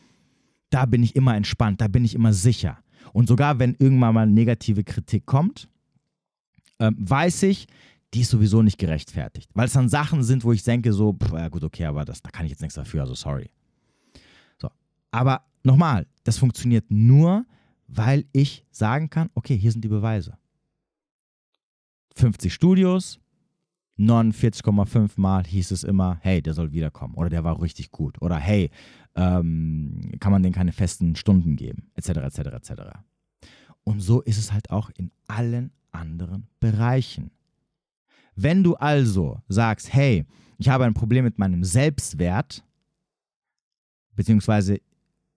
[0.72, 2.80] da bin ich immer entspannt, da bin ich immer sicher.
[3.14, 5.70] Und sogar wenn irgendwann mal negative Kritik kommt,
[6.80, 7.68] äh, weiß ich,
[8.14, 9.50] die ist sowieso nicht gerechtfertigt.
[9.54, 12.22] Weil es dann Sachen sind, wo ich denke, so, pff, ja gut, okay, aber das,
[12.22, 13.50] da kann ich jetzt nichts dafür, also sorry.
[14.58, 14.70] So.
[15.12, 17.46] Aber nochmal, das funktioniert nur,
[17.88, 20.38] weil ich sagen kann, okay, hier sind die Beweise.
[22.16, 23.20] 50 Studios,
[23.98, 28.38] 49,5 Mal hieß es immer, hey, der soll wiederkommen oder der war richtig gut oder
[28.38, 28.72] hey,
[29.16, 32.72] ähm, kann man denen keine festen Stunden geben, etc., etc., etc.
[33.84, 37.32] Und so ist es halt auch in allen anderen Bereichen.
[38.36, 40.26] Wenn du also sagst, hey,
[40.58, 42.64] ich habe ein Problem mit meinem Selbstwert,
[44.16, 44.80] beziehungsweise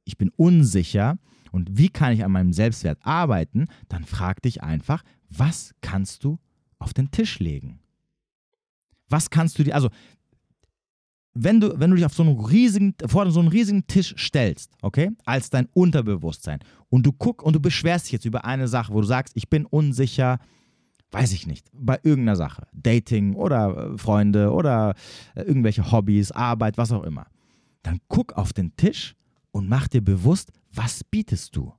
[0.05, 1.19] ich bin unsicher
[1.51, 6.39] und wie kann ich an meinem Selbstwert arbeiten, dann frag dich einfach, was kannst du
[6.79, 7.81] auf den Tisch legen.
[9.09, 9.89] Was kannst du dir, also
[11.35, 14.71] wenn du, wenn du dich auf so einen riesigen, vor so einen riesigen Tisch stellst,
[14.83, 18.93] okay, als dein Unterbewusstsein und du guck und du beschwerst dich jetzt über eine Sache,
[18.93, 20.39] wo du sagst, ich bin unsicher,
[21.11, 24.95] weiß ich nicht, bei irgendeiner Sache, Dating oder äh, Freunde oder
[25.35, 27.27] äh, irgendwelche Hobbys, Arbeit, was auch immer,
[27.83, 29.17] dann guck auf den Tisch
[29.51, 31.73] und mach dir bewusst, was bietest du?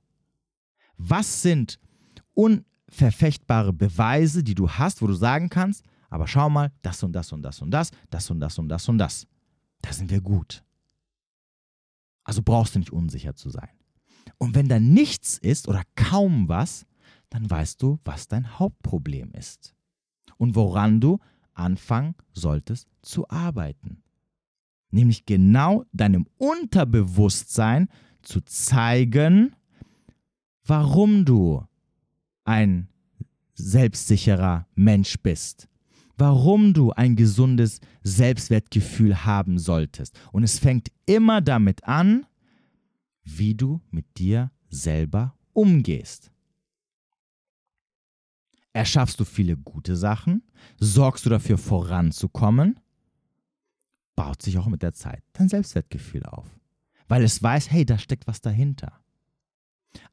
[0.98, 1.78] Was sind
[2.34, 7.12] un verfechtbare Beweise, die du hast, wo du sagen kannst, aber schau mal, das und
[7.12, 9.26] das und das und das, das und das und das und das.
[9.86, 10.64] Da sind wir gut.
[12.24, 13.68] Also brauchst du nicht unsicher zu sein.
[14.38, 16.86] Und wenn da nichts ist oder kaum was,
[17.30, 19.74] dann weißt du, was dein Hauptproblem ist
[20.38, 21.20] und woran du
[21.54, 24.02] anfangen solltest zu arbeiten.
[24.90, 27.88] Nämlich genau deinem Unterbewusstsein
[28.22, 29.54] zu zeigen,
[30.64, 31.64] warum du
[32.44, 32.88] ein
[33.54, 35.68] selbstsicherer Mensch bist.
[36.16, 40.18] Warum du ein gesundes Selbstwertgefühl haben solltest.
[40.32, 42.24] Und es fängt immer damit an,
[43.24, 46.30] wie du mit dir selber umgehst.
[48.72, 50.42] Erschaffst du viele gute Sachen?
[50.78, 52.78] Sorgst du dafür voranzukommen?
[54.14, 56.46] Baut sich auch mit der Zeit dein Selbstwertgefühl auf.
[57.08, 59.00] Weil es weiß, hey, da steckt was dahinter.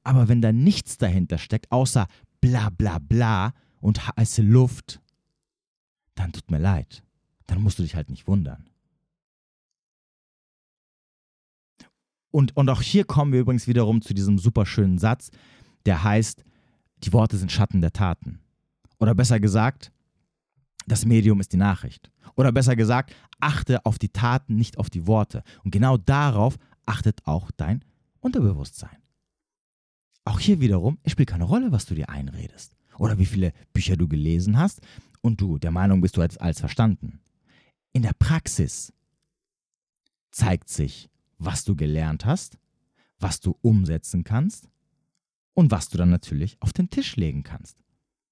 [0.01, 2.07] Aber wenn da nichts dahinter steckt, außer
[2.41, 5.01] bla bla bla und heiße Luft,
[6.15, 7.03] dann tut mir leid.
[7.47, 8.69] Dann musst du dich halt nicht wundern.
[12.31, 15.29] Und, und auch hier kommen wir übrigens wiederum zu diesem super schönen Satz,
[15.85, 16.43] der heißt,
[17.03, 18.39] die Worte sind Schatten der Taten.
[18.99, 19.91] Oder besser gesagt,
[20.85, 22.11] Das Medium ist die Nachricht.
[22.35, 25.43] Oder besser gesagt, achte auf die Taten, nicht auf die Worte.
[25.63, 27.85] Und genau darauf achtet auch dein
[28.19, 28.97] Unterbewusstsein.
[30.25, 32.75] Auch hier wiederum, es spielt keine Rolle, was du dir einredest.
[32.97, 34.81] Oder wie viele Bücher du gelesen hast
[35.23, 37.19] und du der Meinung bist, du hättest alles verstanden.
[37.93, 38.93] In der Praxis
[40.31, 42.57] zeigt sich, was du gelernt hast,
[43.19, 44.69] was du umsetzen kannst
[45.53, 47.77] und was du dann natürlich auf den Tisch legen kannst.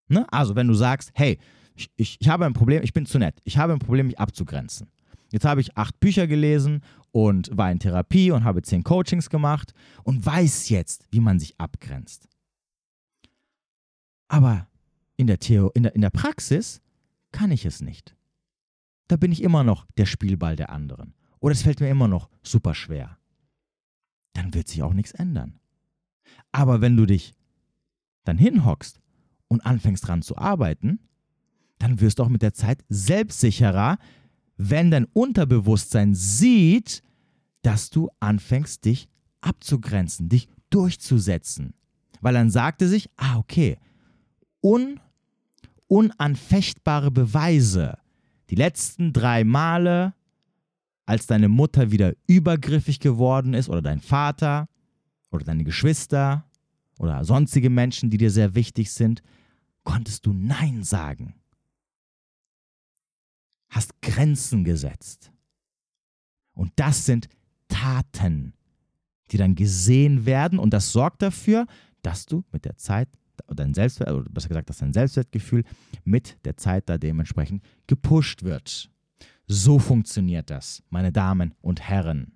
[0.08, 0.32] Ne?
[0.32, 1.40] Also wenn du sagst, hey,
[1.76, 4.20] ich, ich, ich habe ein Problem, ich bin zu nett, ich habe ein Problem, mich
[4.20, 4.92] abzugrenzen.
[5.32, 9.74] Jetzt habe ich acht Bücher gelesen und war in Therapie und habe zehn Coachings gemacht
[10.04, 12.28] und weiß jetzt, wie man sich abgrenzt.
[14.28, 14.68] Aber
[15.22, 16.82] in der, Theo in der, in der Praxis
[17.32, 18.16] kann ich es nicht.
[19.08, 21.14] Da bin ich immer noch der Spielball der anderen.
[21.40, 23.18] Oder es fällt mir immer noch super schwer.
[24.34, 25.60] Dann wird sich auch nichts ändern.
[26.52, 27.34] Aber wenn du dich
[28.24, 29.00] dann hinhockst
[29.48, 31.00] und anfängst dran zu arbeiten,
[31.78, 33.98] dann wirst du auch mit der Zeit selbstsicherer,
[34.58, 37.04] wenn dein Unterbewusstsein sieht,
[37.62, 39.08] dass du anfängst, dich
[39.42, 41.74] abzugrenzen, dich durchzusetzen.
[42.22, 43.78] Weil dann sagte sich, ah, okay,
[44.62, 45.00] un,
[45.92, 47.98] unanfechtbare Beweise.
[48.50, 50.14] Die letzten drei Male,
[51.06, 54.70] als deine Mutter wieder übergriffig geworden ist oder dein Vater
[55.32, 56.46] oder deine Geschwister
[57.00, 59.22] oder sonstige Menschen, die dir sehr wichtig sind,
[59.84, 61.36] konntest du Nein sagen
[63.72, 65.32] hast Grenzen gesetzt.
[66.54, 67.28] Und das sind
[67.70, 68.54] Taten,
[69.32, 71.66] die dann gesehen werden und das sorgt dafür,
[72.04, 73.08] dass du mit der Zeit
[73.48, 75.64] dein Selbstwert, oder besser gesagt, dass dein Selbstwertgefühl
[76.04, 78.90] mit der Zeit da dementsprechend gepusht wird.
[79.48, 82.34] So funktioniert das, meine Damen und Herren.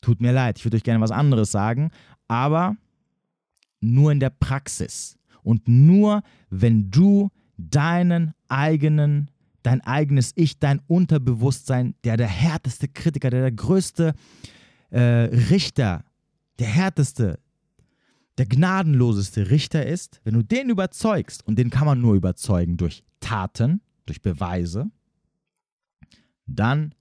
[0.00, 1.90] Tut mir leid, ich würde euch gerne was anderes sagen,
[2.26, 2.76] aber
[3.80, 9.30] nur in der Praxis und nur wenn du deinen eigenen
[9.62, 14.14] dein eigenes Ich, dein Unterbewusstsein, der der härteste Kritiker, der der größte
[14.90, 16.04] äh, Richter,
[16.58, 17.38] der härteste,
[18.40, 23.04] der gnadenloseste Richter ist, wenn du den überzeugst, und den kann man nur überzeugen durch
[23.20, 24.90] Taten, durch Beweise,
[26.46, 26.94] dann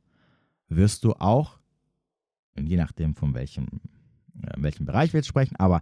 [0.68, 1.58] wirst du auch,
[2.60, 3.68] je nachdem von welchem,
[4.42, 5.82] äh, welchem Bereich wir jetzt sprechen, aber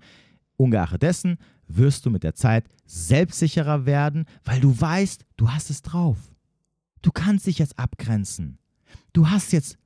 [0.57, 5.81] ungeachtet dessen wirst du mit der Zeit selbstsicherer werden, weil du weißt, du hast es
[5.81, 6.19] drauf.
[7.01, 8.59] Du kannst dich jetzt abgrenzen.
[9.11, 9.79] Du hast jetzt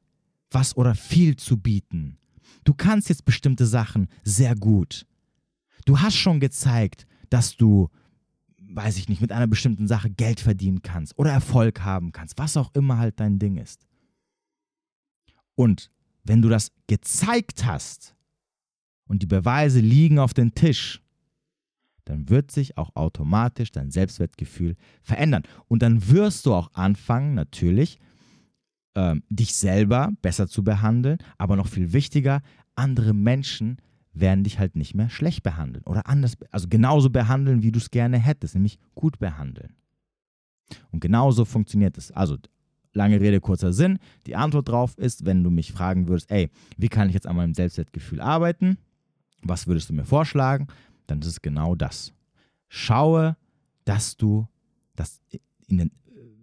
[0.50, 2.18] was oder viel zu bieten.
[2.66, 5.06] Du kannst jetzt bestimmte Sachen sehr gut.
[5.86, 7.90] Du hast schon gezeigt, dass du,
[8.58, 12.58] weiß ich nicht, mit einer bestimmten Sache Geld verdienen kannst oder Erfolg haben kannst, was
[12.58, 13.88] auch immer halt dein Ding ist.
[15.56, 15.92] Und
[16.24, 18.16] wenn du das gezeigt hast
[19.06, 21.02] und die Beweise liegen auf dem Tisch,
[22.06, 25.44] dann wird sich auch automatisch dein Selbstwertgefühl verändern.
[25.68, 28.00] Und dann wirst du auch anfangen, natürlich,
[28.96, 32.42] ähm, dich selber besser zu behandeln, aber noch viel wichtiger,
[32.76, 33.78] andere Menschen
[34.14, 37.92] werden dich halt nicht mehr schlecht behandeln oder anders, also genauso behandeln, wie du es
[37.92, 39.76] gerne hättest, nämlich gut behandeln.
[40.92, 42.12] Und genauso funktioniert es.
[42.12, 42.38] Also
[42.94, 44.00] lange Rede, kurzer Sinn.
[44.26, 47.36] Die Antwort darauf ist, wenn du mich fragen würdest, ey, wie kann ich jetzt an
[47.36, 48.78] meinem Selbstwertgefühl arbeiten?
[49.44, 50.68] Was würdest du mir vorschlagen?
[51.12, 52.14] dann ist es genau das.
[52.70, 53.36] Schaue,
[53.84, 54.48] dass du,
[54.96, 55.20] dass
[55.70, 55.92] den,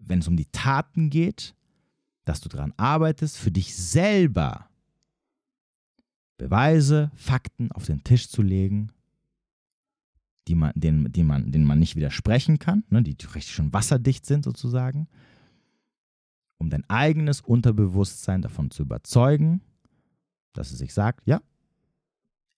[0.01, 1.55] wenn es um die Taten geht,
[2.25, 4.68] dass du daran arbeitest, für dich selber
[6.39, 8.93] Beweise, Fakten auf den Tisch zu legen,
[10.47, 14.25] die man, denen, die man, denen man nicht widersprechen kann, ne, die richtig schon wasserdicht
[14.25, 15.09] sind sozusagen,
[16.57, 19.61] um dein eigenes Unterbewusstsein davon zu überzeugen,
[20.55, 21.43] dass es sich sagt, ja,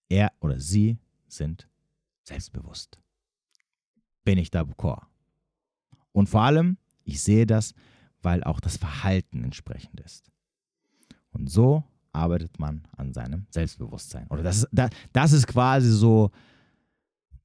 [0.08, 1.68] er oder sie sind
[2.22, 3.00] selbstbewusst.
[4.24, 5.06] Bin ich da d'accord.
[6.12, 7.74] Und vor allem, ich sehe das,
[8.22, 10.30] weil auch das Verhalten entsprechend ist.
[11.32, 14.26] Und so arbeitet man an seinem Selbstbewusstsein.
[14.28, 14.68] Oder das ist,
[15.12, 16.30] das ist quasi so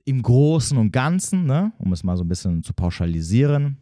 [0.05, 3.77] im Großen und Ganzen, ne, um es mal so ein bisschen zu pauschalisieren,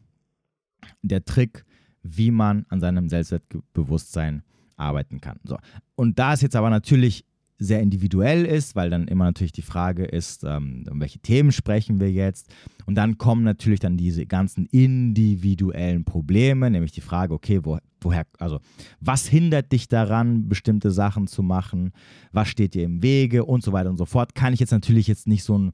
[1.01, 1.65] der Trick,
[2.01, 4.43] wie man an seinem Selbstbewusstsein
[4.75, 5.39] arbeiten kann.
[5.43, 5.57] So.
[5.95, 7.25] Und da ist jetzt aber natürlich
[7.63, 11.99] sehr individuell ist, weil dann immer natürlich die Frage ist, ähm, um welche Themen sprechen
[11.99, 12.53] wir jetzt.
[12.85, 18.25] Und dann kommen natürlich dann diese ganzen individuellen Probleme, nämlich die Frage, okay, wo, woher,
[18.39, 18.59] also
[18.99, 21.91] was hindert dich daran, bestimmte Sachen zu machen,
[22.31, 24.35] was steht dir im Wege und so weiter und so fort.
[24.35, 25.71] Kann ich jetzt natürlich jetzt nicht so einen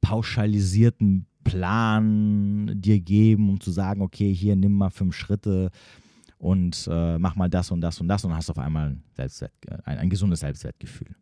[0.00, 5.70] pauschalisierten Plan dir geben, um zu sagen, okay, hier nimm mal fünf Schritte
[6.40, 9.52] und äh, mach mal das und das und das und hast auf einmal ein, Selbstwert,
[9.84, 11.14] ein, ein gesundes Selbstwertgefühl.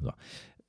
[0.00, 0.12] So.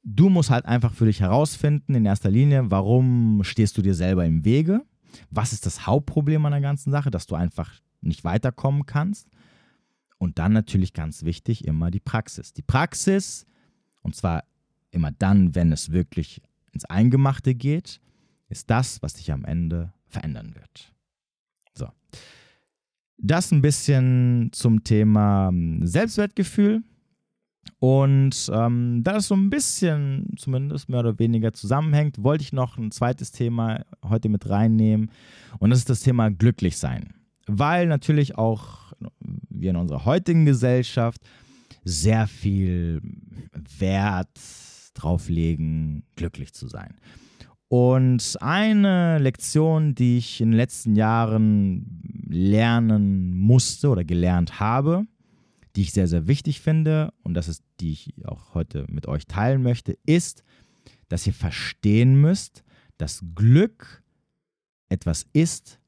[0.01, 4.25] Du musst halt einfach für dich herausfinden, in erster Linie, warum stehst du dir selber
[4.25, 4.81] im Wege
[5.29, 7.11] Was ist das Hauptproblem an der ganzen Sache?
[7.11, 9.27] Dass du einfach nicht weiterkommen kannst.
[10.17, 12.53] Und dann natürlich ganz wichtig immer die Praxis.
[12.53, 13.45] Die Praxis,
[14.03, 14.45] und zwar
[14.91, 17.99] immer dann, wenn es wirklich ins Eingemachte geht,
[18.47, 20.93] ist das, was dich am Ende verändern wird.
[21.73, 21.89] So.
[23.17, 26.83] Das ein bisschen zum Thema hm, Selbstwertgefühl.
[27.79, 32.77] Und ähm, da das so ein bisschen, zumindest mehr oder weniger zusammenhängt, wollte ich noch
[32.77, 35.11] ein zweites Thema heute mit reinnehmen.
[35.59, 37.13] Und das ist das Thema Glücklichsein.
[37.45, 38.93] Weil natürlich auch
[39.49, 41.21] wir in unserer heutigen Gesellschaft
[41.83, 43.01] sehr viel
[43.79, 44.39] Wert
[44.93, 46.95] drauf legen, glücklich zu sein.
[47.73, 55.07] Und eine Lektion, die ich in den letzten Jahren lernen musste oder gelernt habe,
[55.75, 59.25] die ich sehr, sehr wichtig finde und das ist, die ich auch heute mit euch
[59.25, 60.43] teilen möchte, ist,
[61.09, 62.63] dass ihr verstehen müsst,
[62.99, 64.03] dass Glück
[64.89, 65.79] etwas ist,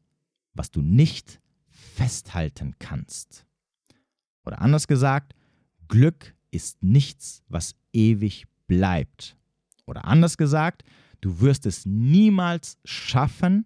[0.55, 3.45] was du nicht festhalten kannst.
[4.43, 5.35] Oder anders gesagt,
[5.87, 9.37] Glück ist nichts, was ewig bleibt.
[9.85, 10.83] Oder anders gesagt,
[11.25, 13.65] Du wirst es niemals schaffen,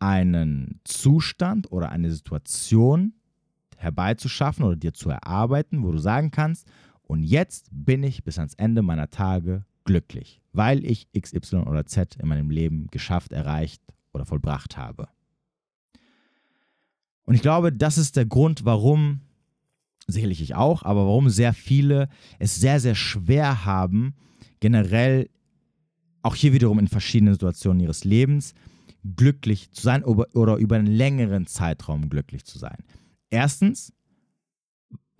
[0.00, 3.14] einen Zustand oder eine Situation
[3.78, 6.70] herbeizuschaffen oder dir zu erarbeiten, wo du sagen kannst,
[7.04, 11.86] und jetzt bin ich bis ans Ende meiner Tage glücklich, weil ich X, Y oder
[11.86, 13.80] Z in meinem Leben geschafft, erreicht
[14.12, 15.08] oder vollbracht habe.
[17.24, 19.22] Und ich glaube, das ist der Grund, warum,
[20.06, 24.16] sicherlich ich auch, aber warum sehr viele es sehr, sehr schwer haben,
[24.60, 25.30] generell
[26.24, 28.54] auch hier wiederum in verschiedenen Situationen ihres Lebens,
[29.16, 32.78] glücklich zu sein oder über einen längeren Zeitraum glücklich zu sein.
[33.30, 33.92] Erstens,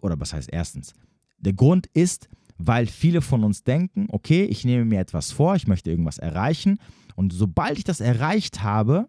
[0.00, 0.94] oder was heißt erstens?
[1.38, 5.66] Der Grund ist, weil viele von uns denken, okay, ich nehme mir etwas vor, ich
[5.66, 6.78] möchte irgendwas erreichen
[7.16, 9.08] und sobald ich das erreicht habe,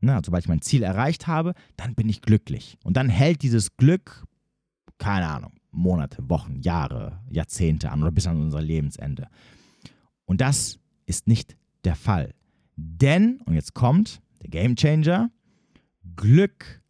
[0.00, 2.78] also sobald ich mein Ziel erreicht habe, dann bin ich glücklich.
[2.84, 4.24] Und dann hält dieses Glück,
[4.98, 9.28] keine Ahnung, Monate, Wochen, Jahre, Jahrzehnte an oder bis an unser Lebensende.
[10.24, 12.34] Und das ist nicht der Fall.
[12.76, 15.30] Denn, und jetzt kommt der Game Changer,
[16.16, 16.82] Glück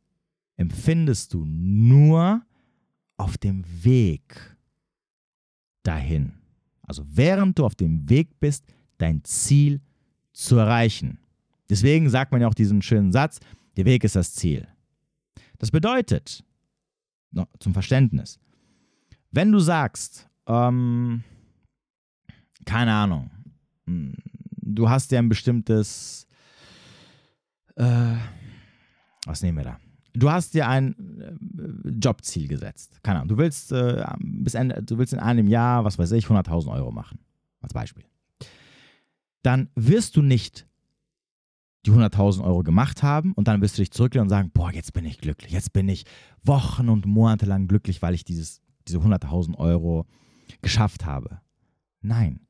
[0.57, 2.43] empfindest du nur
[3.17, 4.57] auf dem Weg
[5.83, 6.33] dahin.
[6.83, 8.65] Also während du auf dem Weg bist,
[8.99, 9.81] dein Ziel
[10.33, 11.19] zu erreichen.
[11.71, 13.41] Deswegen sagt man ja auch diesen schönen Satz,
[13.77, 14.69] der Weg ist das Ziel.
[15.59, 16.45] Das bedeutet,
[17.59, 18.39] zum Verständnis,
[19.31, 21.25] wenn du sagst, ähm,
[22.65, 23.31] keine Ahnung,
[23.87, 26.27] du hast ja ein bestimmtes,
[27.77, 28.17] äh,
[29.27, 29.81] was nehmen wir da?
[30.17, 33.01] Du hast dir ein äh, Jobziel gesetzt.
[33.03, 33.29] Keine Ahnung.
[33.29, 36.93] Du willst äh, bis Ende, du willst in einem Jahr, was weiß ich, 100.000 Euro
[36.93, 37.19] machen.
[37.61, 38.05] Als Beispiel.
[39.43, 40.67] Dann wirst du nicht
[41.85, 44.93] die 100.000 Euro gemacht haben und dann wirst du dich zurücklehnen und sagen, boah, jetzt
[44.93, 45.53] bin ich glücklich.
[45.53, 46.05] Jetzt bin ich
[46.43, 50.07] Wochen und Monate lang glücklich, weil ich dieses, diese 100.000 Euro
[50.63, 51.41] geschafft habe.
[52.01, 52.41] Nein.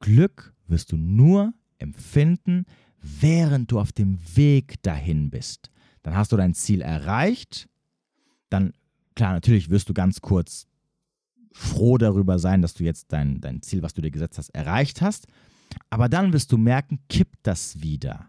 [0.00, 2.66] Glück wirst du nur empfinden,
[3.00, 5.70] während du auf dem Weg dahin bist.
[6.02, 7.68] Dann hast du dein Ziel erreicht.
[8.50, 8.72] Dann,
[9.14, 10.66] klar, natürlich wirst du ganz kurz
[11.52, 15.02] froh darüber sein, dass du jetzt dein, dein Ziel, was du dir gesetzt hast, erreicht
[15.02, 15.26] hast.
[15.90, 18.26] Aber dann wirst du merken, kippt das wieder.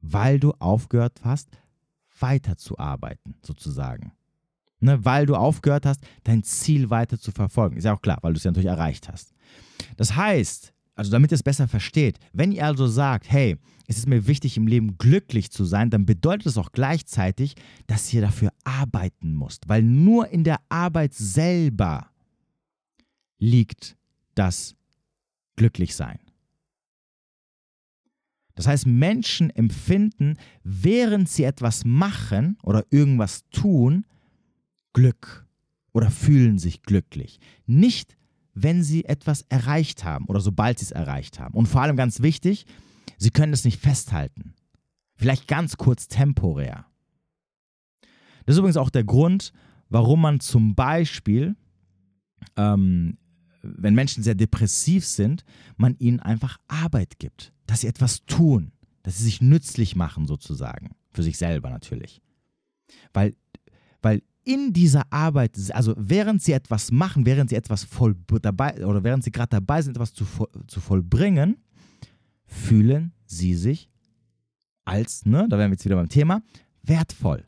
[0.00, 1.48] Weil du aufgehört hast,
[2.20, 4.12] weiterzuarbeiten, sozusagen.
[4.80, 7.76] Ne, weil du aufgehört hast, dein Ziel weiter zu verfolgen.
[7.76, 9.34] Ist ja auch klar, weil du es ja natürlich erreicht hast.
[9.96, 13.56] Das heißt, also damit ihr es besser versteht, wenn ihr also sagt, hey,
[13.86, 17.54] es ist mir wichtig im Leben glücklich zu sein, dann bedeutet es auch gleichzeitig,
[17.86, 22.10] dass ihr dafür arbeiten müsst, weil nur in der Arbeit selber
[23.38, 23.96] liegt
[24.34, 24.74] das
[25.54, 26.18] Glücklichsein.
[28.56, 34.04] Das heißt, Menschen empfinden, während sie etwas machen oder irgendwas tun,
[34.92, 35.46] Glück
[35.92, 37.38] oder fühlen sich glücklich.
[37.66, 38.16] Nicht
[38.62, 41.54] wenn sie etwas erreicht haben oder sobald sie es erreicht haben.
[41.54, 42.66] Und vor allem ganz wichtig,
[43.16, 44.54] sie können es nicht festhalten.
[45.16, 46.86] Vielleicht ganz kurz temporär.
[48.46, 49.52] Das ist übrigens auch der Grund,
[49.88, 51.56] warum man zum Beispiel,
[52.56, 53.18] ähm,
[53.62, 55.44] wenn Menschen sehr depressiv sind,
[55.76, 58.72] man ihnen einfach Arbeit gibt, dass sie etwas tun,
[59.02, 62.22] dass sie sich nützlich machen sozusagen, für sich selber natürlich.
[63.12, 63.34] Weil,
[64.00, 69.04] weil in dieser Arbeit, also während sie etwas machen, während sie etwas voll dabei oder
[69.04, 70.24] während sie gerade dabei sind, etwas zu,
[70.66, 71.58] zu vollbringen,
[72.46, 73.90] fühlen sie sich
[74.86, 76.40] als, ne, da wären wir jetzt wieder beim Thema,
[76.82, 77.44] wertvoll.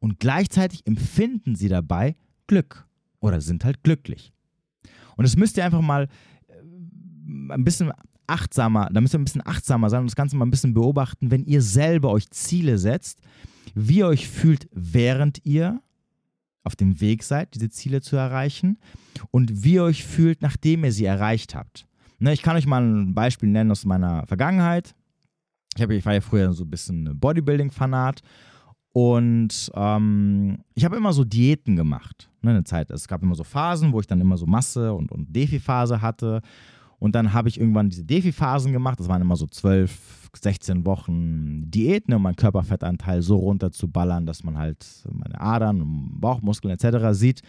[0.00, 2.16] Und gleichzeitig empfinden sie dabei
[2.48, 2.88] Glück
[3.20, 4.32] oder sind halt glücklich.
[5.16, 6.08] Und das müsst ihr einfach mal
[6.48, 7.92] äh, ein bisschen
[8.26, 11.30] achtsamer, da müsst ihr ein bisschen achtsamer sein und das Ganze mal ein bisschen beobachten,
[11.30, 13.20] wenn ihr selber euch Ziele setzt,
[13.76, 15.80] wie ihr euch fühlt, während ihr
[16.66, 18.78] auf dem Weg seid, diese Ziele zu erreichen
[19.30, 21.86] und wie ihr euch fühlt, nachdem ihr sie erreicht habt.
[22.18, 24.94] Ne, ich kann euch mal ein Beispiel nennen aus meiner Vergangenheit.
[25.76, 28.22] Ich, hab, ich war ja früher so ein bisschen Bodybuilding-Fanat
[28.92, 32.30] und ähm, ich habe immer so Diäten gemacht.
[32.42, 32.90] Ne, eine Zeit.
[32.90, 36.40] Es gab immer so Phasen, wo ich dann immer so Masse und, und Defi-Phase hatte.
[36.98, 38.98] Und dann habe ich irgendwann diese Defi-Phasen gemacht.
[38.98, 43.88] Das waren immer so 12, 16 Wochen Diät, ne, um meinen Körperfettanteil so runter zu
[43.88, 47.08] ballern, dass man halt meine Adern Bauchmuskeln etc.
[47.12, 47.42] sieht.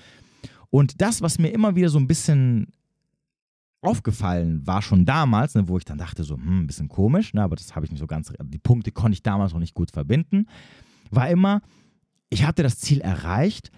[0.69, 2.67] Und das, was mir immer wieder so ein bisschen
[3.81, 7.43] aufgefallen war schon damals, ne, wo ich dann dachte, so, hm, ein bisschen komisch, ne,
[7.43, 9.91] aber das habe ich nicht so ganz, die Punkte konnte ich damals noch nicht gut
[9.91, 10.47] verbinden,
[11.11, 11.61] war immer,
[12.29, 13.71] ich hatte das Ziel erreicht,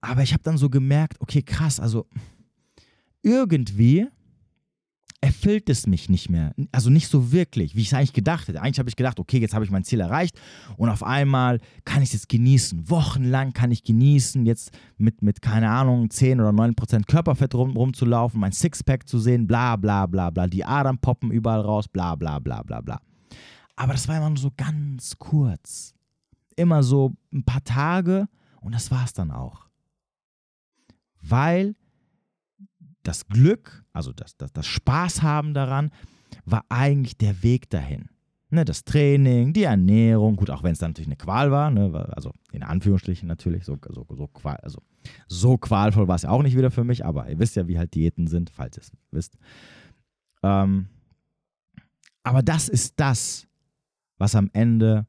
[0.00, 2.06] aber ich habe dann so gemerkt, okay, krass, also
[3.22, 4.08] irgendwie
[5.22, 6.52] erfüllt es mich nicht mehr.
[6.72, 8.60] Also nicht so wirklich, wie ich es eigentlich gedacht hätte.
[8.60, 10.38] Eigentlich habe ich gedacht, okay, jetzt habe ich mein Ziel erreicht
[10.76, 12.90] und auf einmal kann ich es jetzt genießen.
[12.90, 17.76] Wochenlang kann ich genießen, jetzt mit, mit keine Ahnung, 10 oder 9 Prozent Körperfett rum,
[17.76, 20.48] rumzulaufen, mein Sixpack zu sehen, bla bla bla bla.
[20.48, 23.00] Die Adern poppen überall raus, bla bla bla bla bla.
[23.76, 25.94] Aber das war immer nur so ganz kurz.
[26.56, 28.28] Immer so ein paar Tage
[28.60, 29.68] und das war es dann auch.
[31.20, 31.76] Weil
[33.02, 35.90] das Glück, also das, das, das Spaß haben daran,
[36.44, 38.08] war eigentlich der Weg dahin.
[38.50, 41.90] Ne, das Training, die Ernährung, gut, auch wenn es dann natürlich eine Qual war, ne,
[42.14, 44.82] also in Anführungsstrichen natürlich, so, so, so, qual, also
[45.26, 47.78] so qualvoll war es ja auch nicht wieder für mich, aber ihr wisst ja, wie
[47.78, 49.38] halt Diäten sind, falls ihr es wisst.
[50.42, 50.88] Ähm,
[52.24, 53.46] aber das ist das,
[54.18, 55.06] was am Ende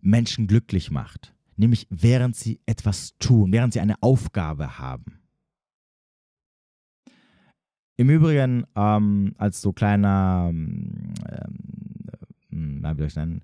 [0.00, 5.17] Menschen glücklich macht, nämlich während sie etwas tun, während sie eine Aufgabe haben.
[7.98, 11.14] Im Übrigen, ähm, als so kleiner, ähm,
[12.52, 13.42] ähm, wie soll ich nennen,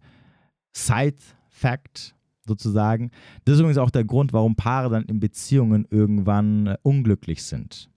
[0.73, 2.15] Side-Fact
[2.47, 3.11] sozusagen,
[3.45, 7.91] das ist übrigens auch der Grund, warum Paare dann in Beziehungen irgendwann äh, unglücklich sind.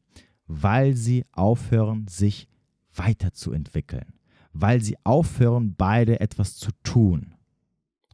[0.47, 2.47] Weil sie aufhören, sich
[2.95, 4.13] weiterzuentwickeln.
[4.51, 7.35] Weil sie aufhören, beide etwas zu tun.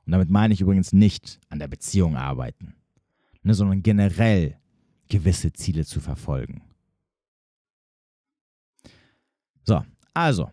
[0.06, 2.76] Und damit meine ich übrigens nicht an der Beziehung arbeiten,
[3.42, 4.58] ne, sondern generell
[5.08, 6.62] gewisse Ziele zu verfolgen.
[9.64, 9.82] So,
[10.14, 10.50] also,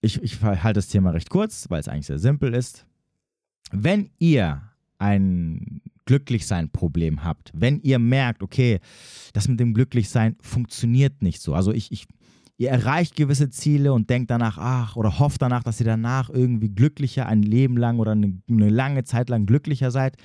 [0.00, 2.86] ich, ich halte das Thema recht kurz, weil es eigentlich sehr simpel ist.
[3.72, 4.62] Wenn ihr
[4.98, 8.80] ein Glücklichsein-Problem habt, wenn ihr merkt, okay,
[9.32, 12.06] das mit dem Glücklichsein funktioniert nicht so, also ich, ich,
[12.58, 16.68] ihr erreicht gewisse Ziele und denkt danach, ach, oder hofft danach, dass ihr danach irgendwie
[16.68, 20.16] glücklicher, ein Leben lang oder eine, eine lange Zeit lang glücklicher seid,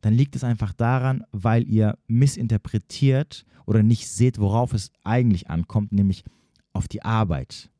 [0.00, 5.92] dann liegt es einfach daran, weil ihr missinterpretiert oder nicht seht, worauf es eigentlich ankommt,
[5.92, 6.24] nämlich
[6.78, 7.70] auf die Arbeit,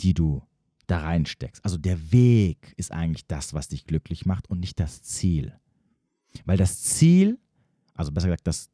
[0.00, 0.42] die du
[0.88, 1.64] da reinsteckst.
[1.64, 5.56] Also der Weg ist eigentlich das, was dich glücklich macht und nicht das Ziel.
[6.44, 7.38] Weil das Ziel,
[7.94, 8.70] also besser gesagt, das,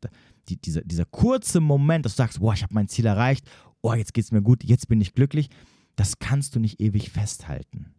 [0.49, 3.47] die, dieser, dieser kurze Moment, dass du sagst, boah, ich habe mein Ziel erreicht,
[3.83, 5.51] oh, jetzt geht es mir gut, jetzt bin ich glücklich,
[5.95, 7.95] das kannst du nicht ewig festhalten.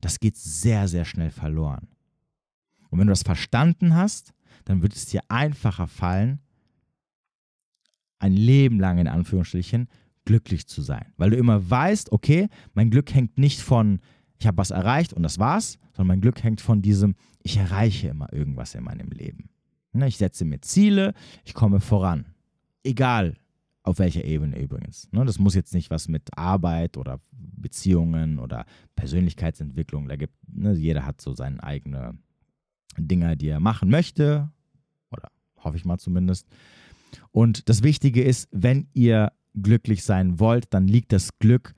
[0.00, 1.88] Das geht sehr, sehr schnell verloren.
[2.88, 4.32] Und wenn du das verstanden hast,
[4.64, 6.40] dann wird es dir einfacher fallen,
[8.18, 9.88] ein Leben lang in Anführungsstrichen
[10.28, 11.06] glücklich zu sein.
[11.16, 14.00] Weil du immer weißt, okay, mein Glück hängt nicht von,
[14.38, 18.08] ich habe was erreicht und das war's, sondern mein Glück hängt von diesem, ich erreiche
[18.08, 19.48] immer irgendwas in meinem Leben.
[19.94, 21.14] Ne, ich setze mir Ziele,
[21.46, 22.26] ich komme voran.
[22.84, 23.36] Egal
[23.82, 25.08] auf welcher Ebene übrigens.
[25.12, 28.66] Ne, das muss jetzt nicht was mit Arbeit oder Beziehungen oder
[28.96, 32.22] Persönlichkeitsentwicklung, da gibt, ne, jeder hat so seine eigenen
[32.98, 34.52] Dinge, die er machen möchte,
[35.10, 36.46] oder hoffe ich mal zumindest.
[37.30, 41.74] Und das Wichtige ist, wenn ihr glücklich sein wollt, dann liegt das Glück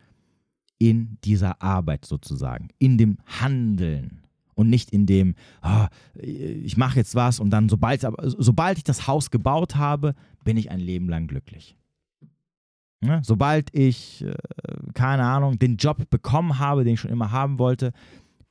[0.78, 4.22] in dieser Arbeit sozusagen, in dem Handeln
[4.54, 9.06] und nicht in dem, oh, ich mache jetzt was und dann, sobald, sobald ich das
[9.06, 11.76] Haus gebaut habe, bin ich ein Leben lang glücklich.
[13.02, 14.34] Ja, sobald ich, äh,
[14.92, 17.92] keine Ahnung, den Job bekommen habe, den ich schon immer haben wollte,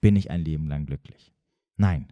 [0.02, 1.34] bin ich ein Leben lang glücklich.
[1.78, 2.08] Nein,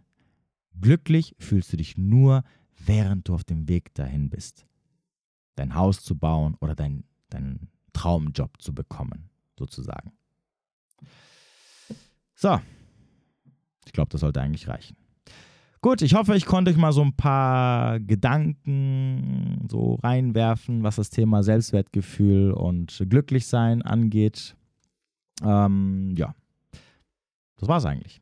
[0.80, 2.44] glücklich fühlst du dich nur,
[2.84, 4.68] während du auf dem Weg dahin bist
[5.58, 9.28] dein Haus zu bauen oder dein, deinen Traumjob zu bekommen,
[9.58, 10.12] sozusagen.
[12.34, 12.60] So,
[13.84, 14.96] ich glaube, das sollte eigentlich reichen.
[15.80, 21.10] Gut, ich hoffe, ich konnte euch mal so ein paar Gedanken so reinwerfen, was das
[21.10, 24.56] Thema Selbstwertgefühl und Glücklichsein angeht.
[25.42, 26.34] Ähm, ja,
[27.56, 28.20] das war es eigentlich.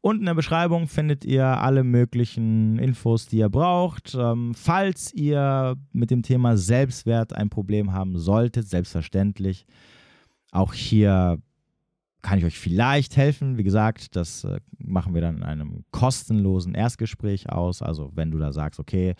[0.00, 4.16] Unten in der Beschreibung findet ihr alle möglichen Infos, die ihr braucht.
[4.18, 9.66] Ähm, falls ihr mit dem Thema Selbstwert ein Problem haben solltet, selbstverständlich,
[10.52, 11.38] auch hier
[12.22, 13.58] kann ich euch vielleicht helfen.
[13.58, 17.82] Wie gesagt, das äh, machen wir dann in einem kostenlosen Erstgespräch aus.
[17.82, 19.14] Also wenn du da sagst, okay,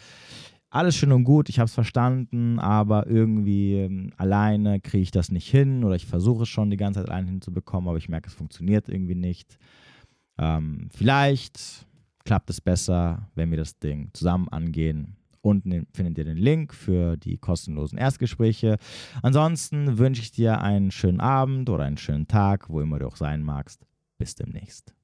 [0.71, 5.31] alles schön und gut, ich habe es verstanden, aber irgendwie ähm, alleine kriege ich das
[5.31, 8.29] nicht hin oder ich versuche es schon die ganze Zeit allein hinzubekommen, aber ich merke,
[8.29, 9.59] es funktioniert irgendwie nicht.
[10.39, 11.87] Ähm, vielleicht
[12.25, 15.17] klappt es besser, wenn wir das Ding zusammen angehen.
[15.41, 18.77] Unten findet ihr den Link für die kostenlosen Erstgespräche.
[19.23, 23.17] Ansonsten wünsche ich dir einen schönen Abend oder einen schönen Tag, wo immer du auch
[23.17, 23.87] sein magst.
[24.19, 24.98] Bis demnächst.